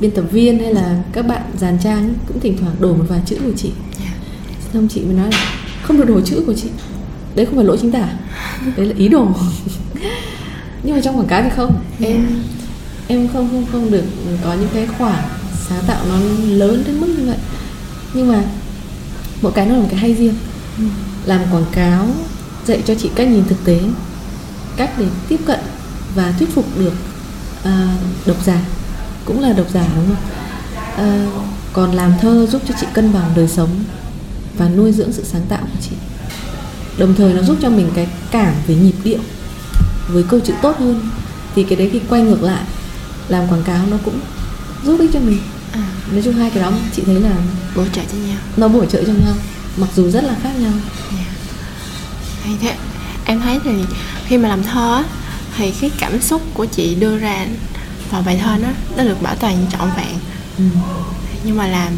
biên 0.00 0.10
tập 0.10 0.24
viên 0.32 0.58
hay 0.58 0.74
là 0.74 1.02
các 1.12 1.26
bạn 1.26 1.42
dàn 1.60 1.78
trang 1.78 2.14
cũng 2.28 2.40
thỉnh 2.40 2.56
thoảng 2.60 2.74
đổ 2.80 2.94
một 2.94 3.04
vài 3.08 3.20
chữ 3.26 3.38
của 3.44 3.52
chị. 3.56 3.70
Xong 4.72 4.88
chị 4.88 5.00
mới 5.00 5.14
nói 5.14 5.28
là 5.32 5.52
không 5.82 5.96
được 5.96 6.08
đổ 6.08 6.20
chữ 6.20 6.42
của 6.46 6.54
chị. 6.54 6.68
Đấy 7.34 7.46
không 7.46 7.56
phải 7.56 7.64
lỗi 7.64 7.78
chính 7.80 7.92
tả 7.92 8.08
đấy 8.76 8.86
là 8.86 8.94
ý 8.98 9.08
đồ. 9.08 9.28
Nhưng 10.82 10.94
mà 10.94 11.00
trong 11.00 11.18
quảng 11.18 11.28
cáo 11.28 11.42
thì 11.42 11.50
không. 11.56 11.80
Em 12.00 12.26
em 13.08 13.28
không 13.28 13.48
không 13.50 13.66
không 13.72 13.90
được 13.90 14.04
có 14.44 14.54
những 14.54 14.68
cái 14.74 14.86
khoản 14.98 15.24
sáng 15.68 15.84
tạo 15.86 16.04
nó 16.08 16.18
lớn 16.48 16.84
đến 16.86 17.00
mức 17.00 17.06
như 17.18 17.26
vậy. 17.26 17.38
Nhưng 18.14 18.28
mà 18.28 18.42
mỗi 19.42 19.52
cái 19.52 19.66
nó 19.66 19.74
là 19.74 19.80
một 19.80 19.88
cái 19.90 20.00
hay 20.00 20.14
riêng. 20.14 20.34
Ừ. 20.78 20.84
làm 21.26 21.40
quảng 21.52 21.64
cáo 21.72 22.08
dạy 22.66 22.82
cho 22.86 22.94
chị 22.94 23.10
cách 23.14 23.28
nhìn 23.28 23.44
thực 23.44 23.64
tế 23.64 23.80
cách 24.76 24.90
để 24.98 25.06
tiếp 25.28 25.40
cận 25.46 25.60
và 26.14 26.34
thuyết 26.38 26.48
phục 26.54 26.78
được 26.78 26.92
uh, 27.60 28.26
độc 28.26 28.44
giả 28.44 28.60
cũng 29.26 29.40
là 29.40 29.52
độc 29.52 29.66
giả 29.70 29.86
đúng 29.96 30.06
không 30.06 31.26
uh, 31.26 31.46
còn 31.72 31.92
làm 31.92 32.12
thơ 32.20 32.46
giúp 32.46 32.62
cho 32.68 32.74
chị 32.80 32.86
cân 32.94 33.12
bằng 33.12 33.32
đời 33.36 33.48
sống 33.48 33.70
và 34.58 34.68
nuôi 34.68 34.92
dưỡng 34.92 35.12
sự 35.12 35.24
sáng 35.24 35.42
tạo 35.48 35.60
của 35.62 35.78
chị 35.82 35.96
đồng 36.98 37.14
thời 37.14 37.34
nó 37.34 37.42
giúp 37.42 37.56
cho 37.62 37.70
mình 37.70 37.90
cái 37.94 38.08
cảm 38.30 38.54
về 38.66 38.74
nhịp 38.74 38.94
điệu 39.04 39.18
với 40.08 40.22
câu 40.22 40.40
chữ 40.40 40.54
tốt 40.62 40.78
hơn 40.78 41.00
thì 41.54 41.62
cái 41.64 41.76
đấy 41.76 41.90
khi 41.92 42.00
quay 42.08 42.22
ngược 42.22 42.42
lại 42.42 42.64
làm 43.28 43.48
quảng 43.48 43.62
cáo 43.62 43.86
nó 43.90 43.96
cũng 44.04 44.20
giúp 44.84 45.00
ích 45.00 45.10
cho 45.12 45.20
mình 45.20 45.38
à. 45.72 45.88
nói 46.12 46.22
chung 46.24 46.34
hai 46.34 46.50
cái 46.50 46.62
đó 46.62 46.72
chị 46.92 47.02
thấy 47.06 47.20
là 47.20 47.36
bổ 47.76 47.84
trợ 47.92 48.02
cho 48.12 48.18
nhau 48.18 48.38
nó 48.56 48.68
bổ 48.68 48.84
trợ 48.84 49.04
cho 49.06 49.12
nhau 49.12 49.34
mặc 49.76 49.88
dù 49.96 50.10
rất 50.10 50.24
là 50.24 50.34
khác 50.42 50.52
nhau 50.60 50.72
yeah. 51.16 51.26
Dạ. 52.44 52.50
thế 52.60 52.74
em 53.24 53.40
thấy 53.40 53.60
thì 53.64 53.70
khi 54.26 54.38
mà 54.38 54.48
làm 54.48 54.62
thơ 54.62 55.02
thì 55.56 55.72
cái 55.80 55.90
cảm 55.98 56.20
xúc 56.20 56.42
của 56.54 56.66
chị 56.66 56.94
đưa 56.94 57.18
ra 57.18 57.46
vào 58.10 58.22
bài 58.22 58.40
thơ 58.42 58.56
nó 58.62 58.68
nó 58.96 59.04
được 59.04 59.22
bảo 59.22 59.34
toàn 59.34 59.66
trọn 59.72 59.90
vẹn. 59.96 60.18
Ừ. 60.58 60.64
nhưng 61.44 61.56
mà 61.56 61.66
làm 61.66 61.92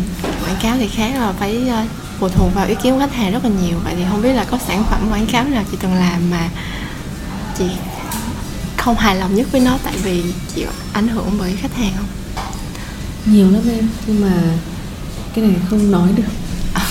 quảng 0.44 0.56
cáo 0.62 0.76
thì 0.76 0.88
khác 0.88 1.12
là 1.14 1.32
phải 1.32 1.62
uh, 1.66 1.90
phụ 2.18 2.28
thuộc 2.28 2.54
vào 2.54 2.66
ý 2.66 2.74
kiến 2.82 2.94
của 2.94 3.00
khách 3.00 3.14
hàng 3.14 3.32
rất 3.32 3.44
là 3.44 3.50
nhiều. 3.62 3.78
Vậy 3.84 3.94
thì 3.96 4.04
không 4.10 4.22
biết 4.22 4.32
là 4.32 4.44
có 4.44 4.58
sản 4.66 4.84
phẩm 4.90 5.08
quảng 5.10 5.26
cáo 5.26 5.44
nào 5.44 5.64
chị 5.70 5.76
từng 5.80 5.94
làm 5.94 6.30
mà 6.30 6.48
chị 7.58 7.64
không 8.76 8.96
hài 8.96 9.16
lòng 9.16 9.34
nhất 9.34 9.46
với 9.52 9.60
nó 9.60 9.78
tại 9.84 9.94
vì 10.02 10.22
chịu 10.54 10.68
ảnh 10.92 11.08
hưởng 11.08 11.36
bởi 11.38 11.56
khách 11.56 11.74
hàng 11.74 11.92
không? 11.96 12.06
Nhiều 13.24 13.50
lắm 13.50 13.62
em 13.70 13.88
nhưng 14.06 14.20
mà 14.20 14.42
cái 15.34 15.44
này 15.44 15.56
không 15.70 15.90
nói 15.90 16.08
được. 16.16 16.22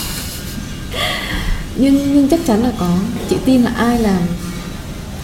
Nhưng 1.76 2.14
nhưng 2.14 2.30
chắc 2.30 2.40
chắn 2.48 2.64
là 2.64 2.72
có. 2.80 2.98
Chị 3.30 3.38
tin 3.46 3.64
là 3.64 3.72
ai 3.78 4.00
làm 4.00 4.22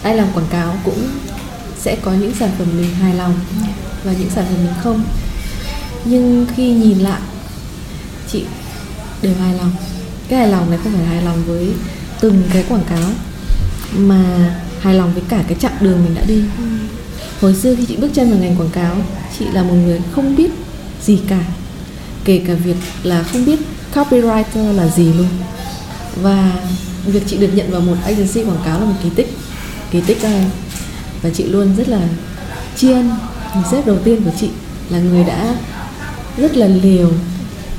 ai 0.02 0.14
làm 0.14 0.26
quảng 0.34 0.46
cáo 0.50 0.76
cũng 0.84 1.08
sẽ 1.78 1.96
có 2.02 2.12
những 2.12 2.34
sản 2.34 2.50
phẩm 2.58 2.68
mình 2.76 2.94
hài 2.94 3.14
lòng 3.14 3.34
và 4.04 4.12
những 4.12 4.30
sản 4.30 4.44
phẩm 4.44 4.64
mình 4.64 4.74
không. 4.82 5.04
Nhưng 6.04 6.46
khi 6.56 6.72
nhìn 6.72 6.98
lại, 6.98 7.20
chị 8.32 8.44
đều 9.22 9.34
hài 9.34 9.54
lòng. 9.54 9.72
Cái 10.28 10.38
hài 10.38 10.48
lòng 10.48 10.70
này 10.70 10.78
không 10.82 10.92
phải 10.92 11.04
hài 11.04 11.22
lòng 11.22 11.42
với 11.46 11.72
từng 12.20 12.42
cái 12.52 12.64
quảng 12.68 12.84
cáo, 12.88 13.08
mà 13.96 14.54
hài 14.80 14.94
lòng 14.94 15.14
với 15.14 15.22
cả 15.28 15.44
cái 15.48 15.58
chặng 15.60 15.76
đường 15.80 16.04
mình 16.04 16.14
đã 16.14 16.22
đi. 16.28 16.42
Ừ. 16.58 16.64
hồi 17.40 17.54
xưa 17.54 17.74
khi 17.76 17.86
chị 17.86 17.96
bước 17.96 18.10
chân 18.14 18.30
vào 18.30 18.38
ngành 18.38 18.56
quảng 18.56 18.70
cáo, 18.70 18.96
chị 19.38 19.44
là 19.52 19.62
một 19.62 19.74
người 19.74 20.00
không 20.14 20.36
biết 20.36 20.50
gì 21.02 21.20
cả. 21.28 21.44
Kể 22.24 22.42
cả 22.46 22.54
việc 22.54 22.76
là 23.02 23.22
không 23.22 23.44
biết 23.44 23.58
copywriter 23.94 24.72
là 24.72 24.88
gì 24.88 25.12
luôn. 25.12 25.28
Và 26.22 26.52
việc 27.06 27.22
chị 27.26 27.38
được 27.38 27.50
nhận 27.54 27.70
vào 27.70 27.80
một 27.80 27.96
agency 28.04 28.44
quảng 28.44 28.62
cáo 28.64 28.80
là 28.80 28.86
một 28.86 28.94
kỳ 29.02 29.10
tích 29.10 29.36
kỳ 29.90 30.00
tích 30.00 30.22
đó 30.22 30.28
em 30.28 30.50
và 31.22 31.30
chị 31.30 31.44
luôn 31.44 31.76
rất 31.76 31.88
là 31.88 32.00
tri 32.76 32.92
ân 32.92 33.10
thì 33.54 33.60
sếp 33.70 33.86
đầu 33.86 33.98
tiên 34.04 34.24
của 34.24 34.30
chị 34.40 34.48
là 34.90 34.98
người 34.98 35.24
đã 35.24 35.56
rất 36.36 36.56
là 36.56 36.66
liều 36.66 37.10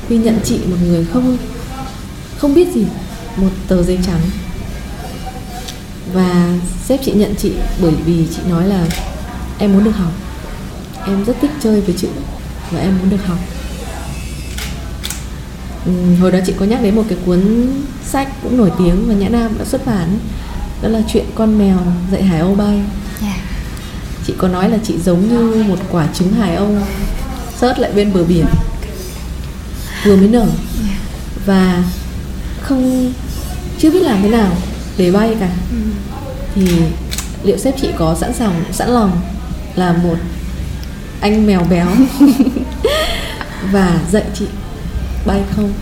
khi 0.10 0.18
nhận 0.18 0.40
chị 0.44 0.60
một 0.70 0.78
người 0.84 1.06
không 1.14 1.38
không 2.38 2.54
biết 2.54 2.74
gì 2.74 2.86
một 3.38 3.50
tờ 3.68 3.84
giấy 3.84 4.00
trắng. 4.06 4.22
Và 6.14 6.54
sếp 6.86 7.00
chị 7.04 7.12
nhận 7.12 7.36
chị 7.36 7.54
bởi 7.82 7.94
vì 8.06 8.28
chị 8.36 8.42
nói 8.50 8.68
là 8.68 8.88
em 9.60 9.74
muốn 9.74 9.84
được 9.84 9.96
học. 9.96 10.12
Em 11.06 11.26
rất 11.26 11.38
thích 11.42 11.52
chơi 11.64 11.82
với 11.82 11.96
chữ 11.98 12.08
và 12.72 12.80
em 12.80 12.98
muốn 13.00 13.10
được 13.10 13.26
học. 13.26 13.38
Ừ, 15.86 15.92
hồi 16.20 16.32
đó 16.32 16.40
chị 16.46 16.54
có 16.60 16.66
nhắc 16.66 16.82
đến 16.82 16.96
một 16.96 17.04
cái 17.10 17.18
cuốn 17.26 17.42
sách 18.06 18.28
cũng 18.44 18.58
nổi 18.58 18.72
tiếng 18.78 19.08
và 19.08 19.14
nhã 19.14 19.30
nam 19.30 19.58
đã 19.60 19.66
xuất 19.66 19.86
bản 19.86 20.20
đó 20.82 20.90
là 20.90 21.02
chuyện 21.08 21.26
con 21.36 21.60
mèo 21.60 21.78
dạy 22.12 22.24
hải 22.24 22.40
âu 22.40 22.56
bay. 22.56 22.82
Yeah. 23.22 23.40
Chị 24.28 24.34
có 24.38 24.48
nói 24.48 24.70
là 24.70 24.78
chị 24.84 24.94
giống 25.06 25.30
như 25.30 25.64
một 25.64 25.80
quả 25.92 26.08
trứng 26.14 26.34
hải 26.34 26.56
âu 26.56 26.78
rớt 27.62 27.80
lại 27.80 27.92
bên 27.96 28.14
bờ 28.14 28.24
biển. 28.24 28.46
Vừa 30.04 30.16
mới 30.16 30.28
nở. 30.28 30.48
Và 31.46 31.84
không, 32.62 33.14
chưa 33.80 33.92
biết 33.92 34.02
làm 34.02 34.22
thế 34.22 34.30
nào 34.30 34.52
để 34.98 35.12
bay 35.12 35.36
cả. 35.40 35.50
Thì 36.56 36.68
liệu 37.44 37.58
sếp 37.58 37.78
chị 37.82 37.88
có 37.98 38.16
sẵn 38.20 38.34
sàng, 38.34 38.64
sẵn 38.72 38.90
lòng 38.90 39.22
là 39.76 39.94
một 39.94 40.16
anh 41.22 41.48
mèo 41.48 41.64
béo 41.70 41.88
và 43.72 44.00
dạy 44.12 44.24
chị 44.34 44.46
bay 45.26 45.42
không? 45.56 45.74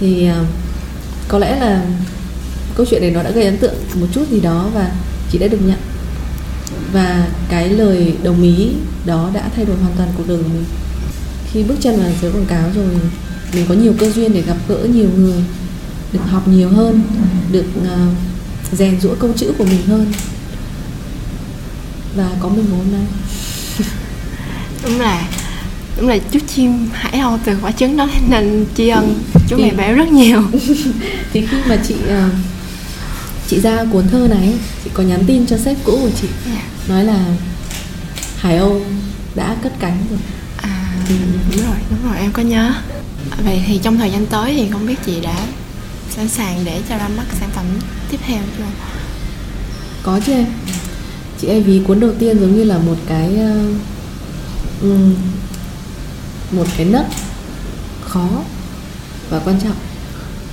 Thì 0.00 0.26
à, 0.26 0.38
có 1.28 1.38
lẽ 1.38 1.60
là 1.60 1.82
câu 2.76 2.86
chuyện 2.90 3.02
này 3.02 3.10
nó 3.10 3.22
đã 3.22 3.30
gây 3.30 3.44
ấn 3.44 3.58
tượng 3.58 3.74
một 3.94 4.06
chút 4.12 4.28
gì 4.30 4.40
đó 4.40 4.68
và 4.74 4.90
chị 5.30 5.38
đã 5.38 5.46
được 5.46 5.60
nhận 5.66 5.78
và 6.94 7.28
cái 7.48 7.68
lời 7.68 8.14
đồng 8.22 8.42
ý 8.42 8.68
đó 9.06 9.30
đã 9.34 9.50
thay 9.56 9.64
đổi 9.64 9.76
hoàn 9.76 9.92
toàn 9.96 10.08
cuộc 10.16 10.28
đời 10.28 10.38
của 10.38 10.48
mình. 10.48 10.64
Khi 11.52 11.62
bước 11.62 11.74
chân 11.80 12.00
vào 12.00 12.10
giới 12.22 12.32
quảng 12.32 12.46
cáo 12.46 12.70
rồi 12.74 12.86
mình 13.54 13.64
có 13.68 13.74
nhiều 13.74 13.94
cơ 13.98 14.10
duyên 14.10 14.34
để 14.34 14.42
gặp 14.42 14.56
gỡ 14.68 14.86
nhiều 14.94 15.10
người 15.16 15.44
được 16.12 16.20
học 16.26 16.48
nhiều 16.48 16.68
hơn 16.68 17.00
được 17.52 17.66
uh, 17.78 18.78
rèn 18.78 19.00
rũa 19.00 19.14
câu 19.14 19.32
chữ 19.36 19.52
của 19.58 19.64
mình 19.64 19.86
hơn. 19.86 20.06
Và 22.16 22.30
có 22.40 22.48
mình 22.48 22.66
hôm 22.70 22.92
nay. 22.92 23.06
Đúng 24.84 25.00
là 25.00 25.28
đúng 25.96 26.08
là 26.08 26.18
chú 26.32 26.38
chim 26.54 26.88
hải 26.92 27.20
âu 27.20 27.38
từ 27.44 27.56
quả 27.62 27.72
trứng 27.72 27.96
đó 27.96 28.08
nên 28.28 28.66
tri 28.76 28.88
ân. 28.88 29.22
Chú 29.48 29.56
mẹ 29.56 29.70
béo 29.70 29.94
rất 29.94 30.08
nhiều. 30.08 30.42
Thì 31.32 31.46
khi 31.46 31.56
mà 31.68 31.76
chị 31.88 31.94
uh, 31.94 32.32
chị 33.54 33.60
ra 33.60 33.84
cuốn 33.92 34.08
thơ 34.08 34.26
này 34.30 34.54
chị 34.84 34.90
có 34.94 35.02
nhắn 35.02 35.24
tin 35.26 35.46
cho 35.46 35.58
sếp 35.58 35.76
cũ 35.84 35.98
của 36.02 36.10
chị 36.20 36.28
yeah. 36.46 36.58
Dạ. 36.58 36.94
nói 36.94 37.04
là 37.04 37.24
hải 38.36 38.56
âu 38.56 38.82
đã 39.34 39.56
cất 39.62 39.72
cánh 39.80 40.06
rồi 40.10 40.18
à 40.56 40.94
ừ. 41.08 41.14
đúng 41.50 41.66
rồi 41.66 41.76
đúng 41.90 42.10
rồi 42.10 42.18
em 42.18 42.32
có 42.32 42.42
nhớ 42.42 42.74
vậy 43.44 43.62
thì 43.66 43.80
trong 43.82 43.98
thời 43.98 44.10
gian 44.10 44.26
tới 44.26 44.54
thì 44.54 44.70
không 44.70 44.86
biết 44.86 44.94
chị 45.06 45.20
đã 45.20 45.46
sẵn 46.10 46.28
sàng 46.28 46.60
để 46.64 46.80
cho 46.88 46.98
ra 46.98 47.08
mắt 47.08 47.24
sản 47.40 47.50
phẩm 47.52 47.64
tiếp 48.10 48.18
theo 48.26 48.42
chưa 48.58 48.64
có 50.02 50.20
chứ 50.26 50.32
em 50.32 50.46
chị 51.40 51.48
ấy 51.48 51.60
ví 51.60 51.82
cuốn 51.86 52.00
đầu 52.00 52.12
tiên 52.18 52.40
giống 52.40 52.56
như 52.56 52.64
là 52.64 52.78
một 52.78 52.96
cái 53.08 53.38
uh, 54.82 54.94
một 56.50 56.66
cái 56.76 56.86
nấc 56.86 57.06
khó 58.00 58.28
và 59.30 59.38
quan 59.44 59.60
trọng 59.60 59.76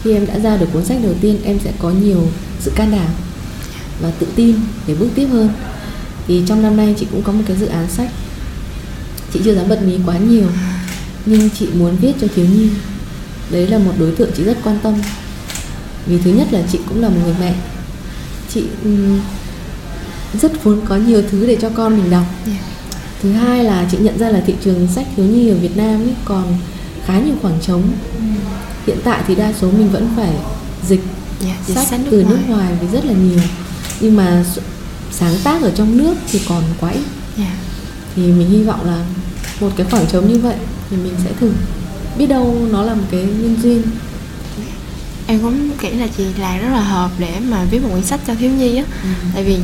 khi 0.03 0.13
em 0.13 0.25
đã 0.25 0.39
ra 0.39 0.57
được 0.57 0.67
cuốn 0.73 0.85
sách 0.85 0.97
đầu 1.03 1.13
tiên 1.21 1.39
em 1.43 1.59
sẽ 1.63 1.71
có 1.79 1.89
nhiều 1.89 2.27
sự 2.61 2.71
can 2.75 2.91
đảm 2.91 3.09
và 4.01 4.11
tự 4.19 4.27
tin 4.35 4.55
để 4.87 4.95
bước 4.95 5.09
tiếp 5.15 5.27
hơn. 5.27 5.49
Thì 6.27 6.43
trong 6.47 6.61
năm 6.61 6.77
nay 6.77 6.95
chị 6.99 7.07
cũng 7.11 7.21
có 7.21 7.31
một 7.31 7.43
cái 7.47 7.57
dự 7.57 7.65
án 7.65 7.87
sách. 7.89 8.09
Chị 9.33 9.39
chưa 9.43 9.55
dám 9.55 9.69
bật 9.69 9.81
mí 9.83 9.97
quá 10.05 10.17
nhiều 10.17 10.47
nhưng 11.25 11.49
chị 11.49 11.67
muốn 11.73 11.95
viết 11.95 12.13
cho 12.21 12.27
thiếu 12.35 12.45
nhi. 12.45 12.69
Đấy 13.51 13.67
là 13.67 13.77
một 13.77 13.93
đối 13.99 14.11
tượng 14.11 14.29
chị 14.37 14.43
rất 14.43 14.57
quan 14.63 14.79
tâm. 14.83 14.93
Vì 16.05 16.17
thứ 16.17 16.31
nhất 16.31 16.47
là 16.51 16.61
chị 16.71 16.79
cũng 16.89 17.01
là 17.01 17.09
một 17.09 17.19
người 17.23 17.35
mẹ. 17.39 17.55
Chị 18.53 18.63
rất 20.41 20.65
muốn 20.65 20.81
có 20.85 20.95
nhiều 20.95 21.23
thứ 21.31 21.47
để 21.47 21.57
cho 21.61 21.69
con 21.69 21.97
mình 21.97 22.09
đọc. 22.09 22.25
Yeah. 22.45 22.59
thứ 23.21 23.31
hai 23.31 23.63
là 23.63 23.87
chị 23.91 23.97
nhận 24.01 24.17
ra 24.19 24.29
là 24.29 24.41
thị 24.47 24.55
trường 24.63 24.87
sách 24.95 25.07
thiếu 25.15 25.25
nhi 25.25 25.49
ở 25.49 25.55
Việt 25.55 25.77
Nam 25.77 26.01
ấy 26.01 26.15
còn 26.25 26.57
khá 27.05 27.19
nhiều 27.19 27.35
khoảng 27.41 27.59
trống. 27.61 27.81
Mm. 28.19 28.35
hiện 28.87 28.97
tại 29.03 29.23
thì 29.27 29.35
đa 29.35 29.53
số 29.61 29.71
mình 29.71 29.89
vẫn 29.89 30.09
phải 30.15 30.33
dịch 30.87 31.01
yeah, 31.45 31.57
sách, 31.67 31.87
sách 31.87 31.99
nước 31.99 32.07
từ 32.11 32.21
ngoài. 32.21 32.35
nước 32.35 32.43
ngoài 32.47 32.73
vì 32.81 32.87
rất 32.87 33.05
là 33.05 33.13
nhiều 33.13 33.39
nhưng 33.99 34.15
mà 34.15 34.45
sáng 35.11 35.35
tác 35.43 35.61
ở 35.61 35.71
trong 35.75 35.97
nước 35.97 36.13
thì 36.31 36.41
còn 36.49 36.63
quá 36.79 36.91
ít 36.91 37.03
yeah. 37.37 37.53
thì 38.15 38.27
mình 38.27 38.49
hy 38.49 38.63
vọng 38.63 38.85
là 38.85 39.05
một 39.59 39.69
cái 39.75 39.87
khoảng 39.91 40.07
trống 40.07 40.33
như 40.33 40.39
vậy 40.39 40.55
thì 40.89 40.97
mình 40.97 41.13
sẽ 41.23 41.31
thử 41.39 41.51
biết 42.17 42.27
đâu 42.27 42.67
nó 42.71 42.83
là 42.83 42.93
một 42.93 43.05
cái 43.11 43.21
nhân 43.21 43.57
duyên 43.63 43.81
em 45.27 45.39
cũng 45.39 45.69
nghĩ 45.81 45.89
là 45.89 46.07
chị 46.17 46.23
là 46.39 46.57
rất 46.57 46.69
là 46.69 46.81
hợp 46.81 47.11
để 47.17 47.33
mà 47.49 47.63
viết 47.71 47.79
một 47.83 47.89
quyển 47.91 48.03
sách 48.03 48.19
cho 48.27 48.35
thiếu 48.35 48.51
nhi 48.51 48.77
á 48.77 48.83
ừ. 49.03 49.09
tại 49.33 49.43
vì 49.43 49.57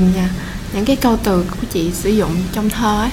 những 0.73 0.85
cái 0.85 0.95
câu 0.95 1.17
từ 1.23 1.43
của 1.43 1.67
chị 1.73 1.91
sử 1.93 2.09
dụng 2.09 2.31
trong 2.53 2.69
thơ 2.69 3.01
ấy 3.01 3.09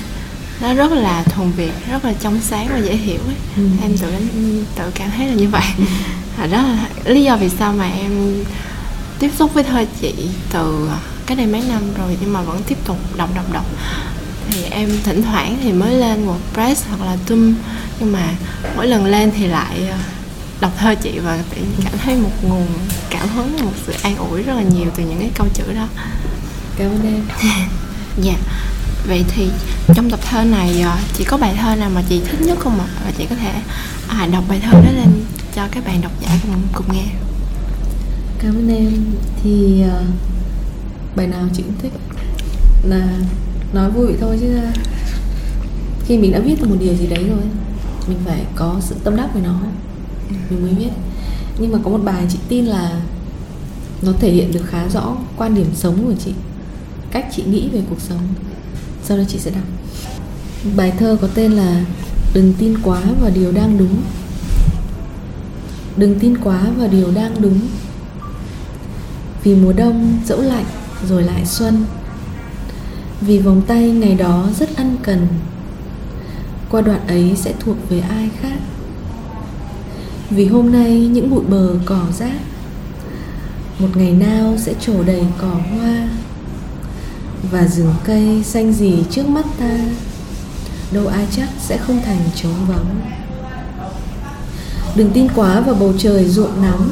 nó 0.60 0.74
rất 0.74 0.92
là 0.92 1.22
thuần 1.22 1.52
việt 1.52 1.72
rất 1.90 2.04
là 2.04 2.12
trong 2.20 2.40
sáng 2.40 2.68
và 2.68 2.78
dễ 2.78 2.96
hiểu 2.96 3.20
ấy. 3.26 3.36
Ừ. 3.56 3.62
em 3.82 3.96
tự 3.98 4.12
tự 4.76 4.90
cảm 4.94 5.10
thấy 5.16 5.26
là 5.26 5.34
như 5.34 5.48
vậy 5.48 5.66
ừ. 6.38 6.46
đó 6.46 6.62
là 6.62 6.88
lý 7.04 7.22
do 7.22 7.36
vì 7.36 7.48
sao 7.48 7.72
mà 7.72 7.90
em 7.90 8.44
tiếp 9.18 9.30
xúc 9.38 9.54
với 9.54 9.64
thơ 9.64 9.84
chị 10.00 10.14
từ 10.52 10.88
cái 11.26 11.36
đây 11.36 11.46
mấy 11.46 11.62
năm 11.68 11.82
rồi 11.98 12.16
nhưng 12.20 12.32
mà 12.32 12.42
vẫn 12.42 12.62
tiếp 12.66 12.78
tục 12.84 12.98
đọc 13.16 13.30
đọc 13.34 13.52
đọc 13.52 13.64
thì 14.50 14.64
em 14.64 14.90
thỉnh 15.04 15.22
thoảng 15.22 15.58
thì 15.62 15.72
mới 15.72 15.94
lên 15.94 16.26
một 16.26 16.38
press 16.54 16.86
hoặc 16.88 17.06
là 17.06 17.16
tum 17.26 17.54
nhưng 18.00 18.12
mà 18.12 18.34
mỗi 18.76 18.86
lần 18.86 19.06
lên 19.06 19.30
thì 19.36 19.46
lại 19.46 19.88
ờ, 19.90 19.96
đọc 20.60 20.72
thơ 20.78 20.94
chị 21.02 21.18
và 21.18 21.38
cảm 21.84 21.92
thấy 22.04 22.16
một 22.16 22.30
nguồn 22.42 22.66
cảm 23.10 23.28
hứng 23.28 23.56
một 23.62 23.72
sự 23.86 23.92
an 24.02 24.16
ủi 24.16 24.42
rất 24.42 24.54
là 24.54 24.62
nhiều 24.62 24.86
từ 24.96 25.02
những 25.02 25.18
cái 25.18 25.30
câu 25.34 25.46
chữ 25.54 25.64
đó 25.74 25.88
cảm 26.76 26.90
ơn 26.90 27.02
em 27.14 27.22
dạ 28.22 28.34
vậy 29.06 29.24
thì 29.28 29.48
trong 29.94 30.10
tập 30.10 30.20
thơ 30.30 30.44
này 30.44 30.72
chị 30.76 30.84
chỉ 31.18 31.24
có 31.24 31.36
bài 31.36 31.54
thơ 31.60 31.74
nào 31.76 31.90
mà 31.90 32.02
chị 32.08 32.20
thích 32.20 32.40
nhất 32.40 32.58
không 32.60 32.80
ạ? 32.80 32.86
Và 33.04 33.12
chị 33.18 33.26
có 33.30 33.36
thể 33.36 33.52
à, 34.08 34.28
đọc 34.32 34.44
bài 34.48 34.60
thơ 34.62 34.72
đó 34.72 34.90
lên 34.96 35.24
cho 35.54 35.62
các 35.70 35.84
bạn 35.86 36.00
độc 36.00 36.12
giả 36.22 36.38
cùng 36.42 36.62
cùng 36.72 36.86
nghe. 36.92 37.06
Cảm 38.38 38.54
ơn 38.54 38.68
em. 38.68 38.92
Thì 39.42 39.84
uh, 39.86 40.06
bài 41.16 41.26
nào 41.26 41.48
chị 41.54 41.62
cũng 41.62 41.78
thích. 41.82 41.92
Là 42.84 43.08
nói 43.72 43.90
vui 43.90 44.06
vậy 44.06 44.16
thôi 44.20 44.38
chứ 44.40 44.56
ờ, 44.56 44.70
khi 46.06 46.18
mình 46.18 46.32
đã 46.32 46.38
viết 46.38 46.54
được 46.60 46.68
một 46.68 46.76
điều 46.80 46.94
gì 46.94 47.06
đấy 47.06 47.24
rồi 47.28 47.44
mình 48.08 48.18
phải 48.24 48.44
có 48.56 48.76
sự 48.80 48.94
tâm 49.04 49.16
đắc 49.16 49.28
với 49.32 49.42
nó. 49.42 49.60
Mình 50.50 50.62
mới 50.62 50.74
viết. 50.74 50.90
Nhưng 51.58 51.72
mà 51.72 51.78
có 51.84 51.90
một 51.90 52.00
bài 52.04 52.26
chị 52.28 52.38
tin 52.48 52.66
là 52.66 53.00
nó 54.02 54.12
thể 54.20 54.32
hiện 54.32 54.52
được 54.52 54.64
khá 54.66 54.88
rõ 54.88 55.16
quan 55.36 55.54
điểm 55.54 55.66
sống 55.74 56.04
của 56.04 56.14
chị 56.24 56.32
cách 57.10 57.26
chị 57.36 57.42
nghĩ 57.42 57.68
về 57.72 57.82
cuộc 57.90 58.00
sống 58.00 58.20
sau 59.04 59.16
đó 59.16 59.22
chị 59.28 59.38
sẽ 59.38 59.50
đọc 59.50 59.64
bài 60.76 60.92
thơ 60.98 61.16
có 61.20 61.28
tên 61.34 61.52
là 61.52 61.84
đừng 62.34 62.54
tin 62.58 62.82
quá 62.82 63.02
vào 63.20 63.30
điều 63.34 63.52
đang 63.52 63.78
đúng. 63.78 64.02
Đừng 65.96 66.18
tin 66.18 66.38
quá 66.38 66.66
vào 66.76 66.88
điều 66.88 67.10
đang 67.10 67.42
đúng. 67.42 67.60
Vì 69.42 69.54
mùa 69.54 69.72
đông 69.72 70.18
dẫu 70.26 70.40
lạnh 70.40 70.64
rồi 71.08 71.22
lại 71.22 71.46
xuân. 71.46 71.84
Vì 73.20 73.38
vòng 73.38 73.62
tay 73.66 73.90
ngày 73.90 74.14
đó 74.14 74.48
rất 74.58 74.76
ân 74.76 74.96
cần. 75.02 75.26
Qua 76.70 76.80
đoạn 76.80 77.06
ấy 77.06 77.36
sẽ 77.36 77.52
thuộc 77.60 77.76
về 77.88 78.00
ai 78.00 78.28
khác? 78.40 78.58
Vì 80.30 80.46
hôm 80.46 80.72
nay 80.72 80.98
những 80.98 81.30
bụi 81.30 81.44
bờ 81.48 81.74
cỏ 81.84 82.00
rác. 82.18 82.40
Một 83.78 83.88
ngày 83.94 84.12
nào 84.12 84.54
sẽ 84.58 84.74
trổ 84.80 85.02
đầy 85.02 85.22
cỏ 85.38 85.48
hoa? 85.48 86.08
Và 87.50 87.66
rừng 87.66 87.94
cây 88.04 88.42
xanh 88.44 88.72
gì 88.72 89.04
trước 89.10 89.28
mắt 89.28 89.44
ta? 89.58 89.78
Đâu 90.92 91.06
ai 91.06 91.26
chắc 91.36 91.48
sẽ 91.60 91.76
không 91.76 92.02
thành 92.04 92.20
trống 92.34 92.66
vắng. 92.68 93.00
Đừng 94.96 95.10
tin 95.10 95.28
quá 95.34 95.60
vào 95.60 95.74
bầu 95.74 95.92
trời 95.98 96.28
ruộng 96.28 96.62
nóng. 96.62 96.90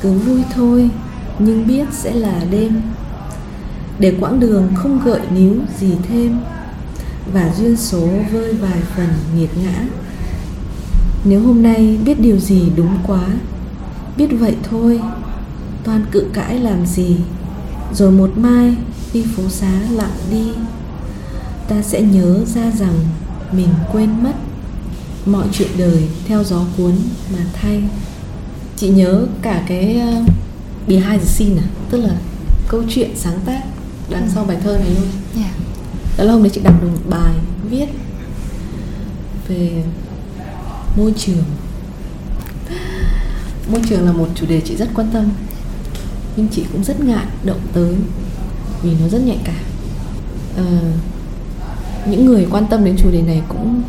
Cứ 0.00 0.12
vui 0.12 0.42
thôi, 0.54 0.90
nhưng 1.38 1.66
biết 1.66 1.86
sẽ 1.92 2.14
là 2.14 2.40
đêm. 2.50 2.82
Để 3.98 4.16
quãng 4.20 4.40
đường 4.40 4.68
không 4.74 5.00
gợi 5.04 5.20
níu 5.34 5.54
gì 5.80 5.92
thêm. 6.08 6.40
Và 7.32 7.54
duyên 7.58 7.76
số 7.76 8.08
vơi 8.32 8.54
vài 8.54 8.80
phần 8.96 9.08
nghiệt 9.36 9.50
ngã. 9.64 9.84
Nếu 11.24 11.40
hôm 11.40 11.62
nay 11.62 11.98
biết 12.04 12.20
điều 12.20 12.38
gì 12.38 12.62
đúng 12.76 12.98
quá, 13.06 13.24
biết 14.16 14.28
vậy 14.30 14.56
thôi. 14.70 15.00
Toan 15.84 16.04
cự 16.10 16.26
cãi 16.32 16.58
làm 16.58 16.86
gì? 16.86 17.16
Rồi 17.94 18.10
một 18.10 18.30
mai 18.36 18.74
khi 19.10 19.24
phố 19.36 19.42
xá 19.48 19.72
lặng 19.90 20.16
đi 20.30 20.52
ta 21.68 21.82
sẽ 21.82 22.02
nhớ 22.02 22.44
ra 22.54 22.70
rằng 22.78 22.94
mình 23.52 23.68
quên 23.92 24.22
mất 24.22 24.34
mọi 25.26 25.46
chuyện 25.52 25.68
đời 25.78 26.08
theo 26.26 26.44
gió 26.44 26.64
cuốn 26.76 26.92
mà 27.32 27.44
thay. 27.52 27.82
Chị 28.76 28.88
nhớ 28.88 29.26
cả 29.42 29.64
cái 29.68 30.00
uh, 30.20 30.28
behind 30.88 31.22
the 31.22 31.24
scene 31.24 31.60
à? 31.60 31.66
Tức 31.90 31.98
là 31.98 32.16
câu 32.68 32.82
chuyện 32.88 33.10
sáng 33.16 33.40
tác 33.44 33.62
đằng 34.10 34.30
sau 34.34 34.44
bài 34.44 34.56
thơ 34.64 34.78
này 34.78 34.90
luôn 34.90 35.06
yeah. 35.36 35.50
đó 36.18 36.24
là 36.24 36.32
hôm 36.32 36.42
đấy 36.42 36.50
chị 36.54 36.60
đọc 36.64 36.82
được 36.82 36.88
một 36.88 37.10
bài 37.10 37.34
viết 37.70 37.86
về 39.48 39.84
môi 40.96 41.12
trường. 41.18 41.44
Môi 43.72 43.80
trường 43.88 44.06
là 44.06 44.12
một 44.12 44.28
chủ 44.34 44.46
đề 44.46 44.60
chị 44.60 44.76
rất 44.76 44.88
quan 44.94 45.10
tâm 45.12 45.24
nhưng 46.36 46.48
chị 46.48 46.64
cũng 46.72 46.84
rất 46.84 47.00
ngại 47.00 47.26
động 47.44 47.60
tới 47.72 47.94
vì 48.82 48.90
nó 49.00 49.08
rất 49.08 49.22
nhạy 49.22 49.38
cảm. 49.44 49.64
À, 50.56 50.80
những 52.06 52.26
người 52.26 52.46
quan 52.50 52.66
tâm 52.66 52.84
đến 52.84 52.96
chủ 52.98 53.10
đề 53.10 53.22
này 53.22 53.42
cũng 53.48 53.82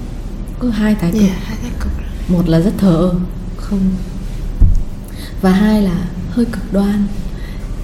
có 0.60 0.69
hai 0.69 0.95
thái 0.95 1.12
cực, 1.12 1.21
yeah, 1.21 1.38
cực. 1.79 1.91
một 2.27 2.49
là 2.49 2.60
rất 2.60 2.73
thờ 2.77 2.95
ơ 2.95 3.13
không. 3.58 3.79
Và 5.41 5.51
hai 5.51 5.82
là 5.82 6.06
hơi 6.29 6.45
cực 6.45 6.73
đoan. 6.73 7.08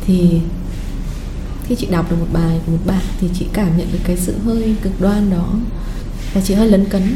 Thì 0.06 0.39
khi 1.67 1.76
chị 1.76 1.88
đọc 1.91 2.12
được 2.12 2.17
một 2.19 2.28
bài 2.34 2.60
của 2.65 2.72
một 2.72 2.82
bạn 2.86 3.02
thì 3.19 3.30
chị 3.39 3.48
cảm 3.54 3.78
nhận 3.78 3.91
được 3.91 4.00
cái 4.04 4.17
sự 4.17 4.36
hơi 4.45 4.76
cực 4.82 5.02
đoan 5.02 5.30
đó. 5.30 5.54
Và 6.34 6.41
chị 6.41 6.54
hơi 6.54 6.69
lấn 6.69 6.86
cấn. 6.86 7.15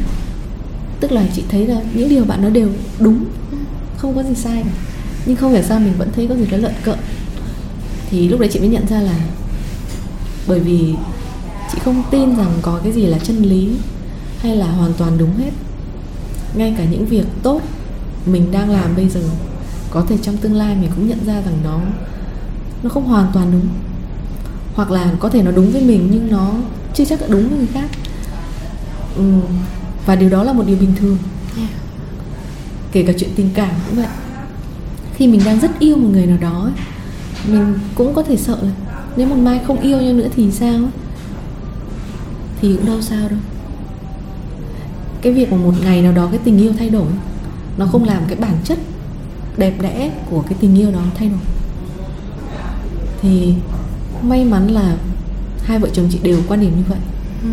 Tức 1.00 1.12
là 1.12 1.24
chị 1.36 1.44
thấy 1.50 1.68
là 1.68 1.82
những 1.94 2.10
điều 2.10 2.26
bạn 2.26 2.42
nói 2.42 2.52
đều 2.52 2.70
đúng. 3.00 3.26
Không 3.98 4.16
có 4.16 4.24
gì 4.24 4.36
sai 4.36 4.64
cả. 4.64 4.72
Nhưng 5.26 5.36
không 5.36 5.52
hiểu 5.52 5.64
sao 5.64 5.80
mình 5.80 5.94
vẫn 5.98 6.10
thấy 6.16 6.28
có 6.28 6.36
gì 6.36 6.46
đó 6.46 6.58
lợn 6.58 6.74
cợn 6.84 7.00
thì 8.14 8.28
lúc 8.30 8.40
đấy 8.40 8.50
chị 8.54 8.60
mới 8.60 8.70
nhận 8.70 8.88
ra 8.88 9.02
là 9.02 9.16
bởi 10.48 10.60
vì 10.60 10.94
chị 11.72 11.80
không 11.86 12.04
tin 12.12 12.38
rằng 12.38 12.52
có 12.62 12.80
cái 12.84 12.94
gì 12.94 13.06
là 13.06 13.20
chân 13.20 13.38
lý 13.38 13.70
hay 14.40 14.56
là 14.56 14.72
hoàn 14.72 14.94
toàn 14.94 15.18
đúng 15.18 15.38
hết. 15.38 15.52
Ngay 16.56 16.76
cả 16.78 16.86
những 16.86 17.06
việc 17.06 17.26
tốt 17.44 17.62
mình 18.26 18.52
đang 18.52 18.70
làm 18.70 18.96
bây 18.96 19.10
giờ 19.10 19.22
có 19.92 20.06
thể 20.10 20.18
trong 20.22 20.38
tương 20.38 20.56
lai 20.56 20.76
mình 20.76 20.90
cũng 20.96 21.08
nhận 21.08 21.26
ra 21.26 21.34
rằng 21.34 21.58
nó 21.64 21.80
nó 22.84 22.90
không 22.90 23.06
hoàn 23.06 23.32
toàn 23.34 23.52
đúng. 23.52 23.68
Hoặc 24.74 24.92
là 24.92 25.14
có 25.20 25.30
thể 25.30 25.44
nó 25.44 25.52
đúng 25.52 25.72
với 25.72 25.82
mình 25.82 26.10
nhưng 26.12 26.32
nó 26.32 26.54
chưa 26.94 27.06
chắc 27.06 27.22
đã 27.22 27.28
đúng 27.30 27.50
với 27.50 27.58
người 27.58 27.68
khác. 27.74 27.90
Ừ. 29.16 29.24
và 30.06 30.16
điều 30.16 30.30
đó 30.30 30.44
là 30.44 30.54
một 30.54 30.64
điều 30.68 30.78
bình 30.78 30.94
thường. 31.00 31.18
Kể 32.92 33.04
cả 33.08 33.14
chuyện 33.18 33.30
tình 33.36 33.50
cảm 33.54 33.72
cũng 33.88 33.96
vậy. 33.96 34.08
Khi 35.16 35.28
mình 35.28 35.42
đang 35.46 35.60
rất 35.60 35.80
yêu 35.80 35.98
một 35.98 36.10
người 36.12 36.26
nào 36.26 36.38
đó 36.42 36.70
mình 37.48 37.74
cũng 37.96 38.14
có 38.14 38.24
thể 38.24 38.38
sợ 38.38 38.58
là 38.62 38.72
nếu 39.18 39.28
một 39.28 39.36
mai 39.36 39.60
không 39.68 39.80
yêu 39.80 40.02
nhau 40.02 40.14
nữa 40.14 40.28
thì 40.36 40.52
sao? 40.52 40.80
Thì 42.62 42.76
cũng 42.76 42.86
đâu 42.86 43.02
sao 43.02 43.30
đâu. 43.30 43.40
Cái 45.22 45.34
việc 45.34 45.52
mà 45.52 45.58
một 45.58 45.74
ngày 45.84 46.02
nào 46.02 46.12
đó 46.12 46.28
cái 46.32 46.40
tình 46.44 46.58
yêu 46.58 46.74
thay 46.80 46.90
đổi 46.90 47.08
nó 47.78 47.86
không 47.86 48.04
làm 48.04 48.24
cái 48.28 48.36
bản 48.36 48.58
chất 48.64 48.80
đẹp 49.58 49.74
đẽ 49.82 50.12
của 50.30 50.42
cái 50.42 50.58
tình 50.62 50.76
yêu 50.76 50.92
đó 50.92 51.02
thay 51.16 51.30
đổi. 51.30 51.40
Thì 53.22 53.54
may 54.22 54.46
mắn 54.46 54.68
là 54.68 54.96
hai 55.64 55.80
vợ 55.80 55.90
chồng 55.94 56.08
chị 56.12 56.20
đều 56.24 56.40
quan 56.48 56.62
điểm 56.62 56.72
như 56.78 56.84
vậy. 56.90 57.00
Ừ. 57.44 57.50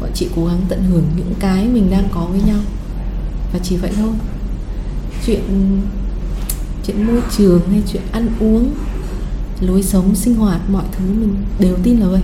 bọn 0.00 0.10
chị 0.14 0.28
cố 0.36 0.46
gắng 0.46 0.60
tận 0.68 0.82
hưởng 0.82 1.04
những 1.16 1.34
cái 1.40 1.68
mình 1.68 1.90
đang 1.90 2.08
có 2.14 2.20
với 2.30 2.40
nhau. 2.46 2.60
Và 3.52 3.58
chỉ 3.62 3.76
vậy 3.76 3.90
thôi. 3.96 4.12
Chuyện 5.26 5.40
chuyện 6.86 7.06
môi 7.06 7.20
trường 7.36 7.60
hay 7.70 7.82
chuyện 7.92 8.02
ăn 8.12 8.28
uống 8.40 8.70
lối 9.60 9.82
sống 9.82 10.14
sinh 10.14 10.34
hoạt 10.34 10.60
mọi 10.70 10.84
thứ 10.92 11.04
mình 11.04 11.36
đều 11.58 11.76
tin 11.82 12.00
là 12.00 12.06
vậy. 12.06 12.22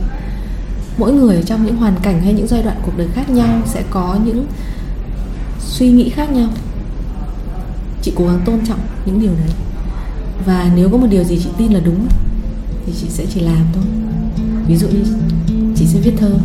Mỗi 0.99 1.13
người 1.13 1.43
trong 1.47 1.67
những 1.67 1.77
hoàn 1.77 1.95
cảnh 2.03 2.23
hay 2.23 2.33
những 2.33 2.47
giai 2.47 2.63
đoạn 2.63 2.77
cuộc 2.83 2.93
đời 2.97 3.09
khác 3.15 3.31
nhau 3.31 3.63
sẽ 3.67 3.83
có 3.91 4.19
những 4.25 4.47
suy 5.61 5.91
nghĩ 5.91 6.11
khác 6.11 6.31
nhau. 6.33 6.49
Chị 8.03 8.13
cố 8.17 8.27
gắng 8.27 8.41
tôn 8.45 8.67
trọng 8.67 8.81
những 9.07 9.21
điều 9.21 9.33
đấy. 9.33 9.51
Và 10.47 10.73
nếu 10.77 10.91
có 10.91 10.97
một 10.97 11.07
điều 11.11 11.25
gì 11.25 11.39
chị 11.45 11.51
tin 11.59 11.73
là 11.73 11.81
đúng 11.85 12.07
thì 12.87 12.93
chị 13.01 13.07
sẽ 13.09 13.27
chỉ 13.35 13.41
làm 13.41 13.67
thôi. 13.75 13.85
Ví 14.67 14.77
dụ 14.77 14.89
như 14.89 15.05
chị 15.77 15.87
sẽ 15.87 16.01
viết 16.01 16.13
thơ. 16.19 16.39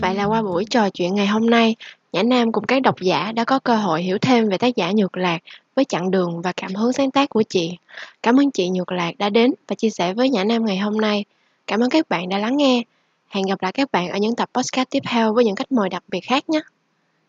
Vậy 0.00 0.14
là 0.14 0.24
qua 0.24 0.42
buổi 0.42 0.64
trò 0.70 0.90
chuyện 0.90 1.14
ngày 1.14 1.26
hôm 1.26 1.50
nay, 1.50 1.76
Nhã 2.14 2.22
Nam 2.22 2.52
cùng 2.52 2.64
các 2.64 2.82
độc 2.82 3.00
giả 3.00 3.32
đã 3.32 3.44
có 3.44 3.58
cơ 3.58 3.76
hội 3.76 4.02
hiểu 4.02 4.18
thêm 4.18 4.48
về 4.48 4.58
tác 4.58 4.76
giả 4.76 4.92
Nhược 4.92 5.16
Lạc 5.16 5.38
với 5.74 5.84
chặng 5.84 6.10
đường 6.10 6.42
và 6.42 6.52
cảm 6.56 6.74
hứng 6.74 6.92
sáng 6.92 7.10
tác 7.10 7.28
của 7.28 7.42
chị. 7.42 7.76
Cảm 8.22 8.40
ơn 8.40 8.50
chị 8.50 8.68
Nhược 8.68 8.92
Lạc 8.92 9.18
đã 9.18 9.30
đến 9.30 9.50
và 9.68 9.74
chia 9.74 9.90
sẻ 9.90 10.14
với 10.14 10.30
Nhã 10.30 10.44
Nam 10.44 10.64
ngày 10.64 10.78
hôm 10.78 11.00
nay. 11.00 11.24
Cảm 11.66 11.80
ơn 11.80 11.90
các 11.90 12.08
bạn 12.08 12.28
đã 12.28 12.38
lắng 12.38 12.56
nghe. 12.56 12.82
Hẹn 13.28 13.46
gặp 13.46 13.62
lại 13.62 13.72
các 13.72 13.92
bạn 13.92 14.08
ở 14.08 14.18
những 14.18 14.36
tập 14.36 14.50
podcast 14.54 14.90
tiếp 14.90 15.02
theo 15.08 15.34
với 15.34 15.44
những 15.44 15.56
khách 15.56 15.72
mời 15.72 15.88
đặc 15.88 16.02
biệt 16.08 16.20
khác 16.20 16.48
nhé. 16.48 16.60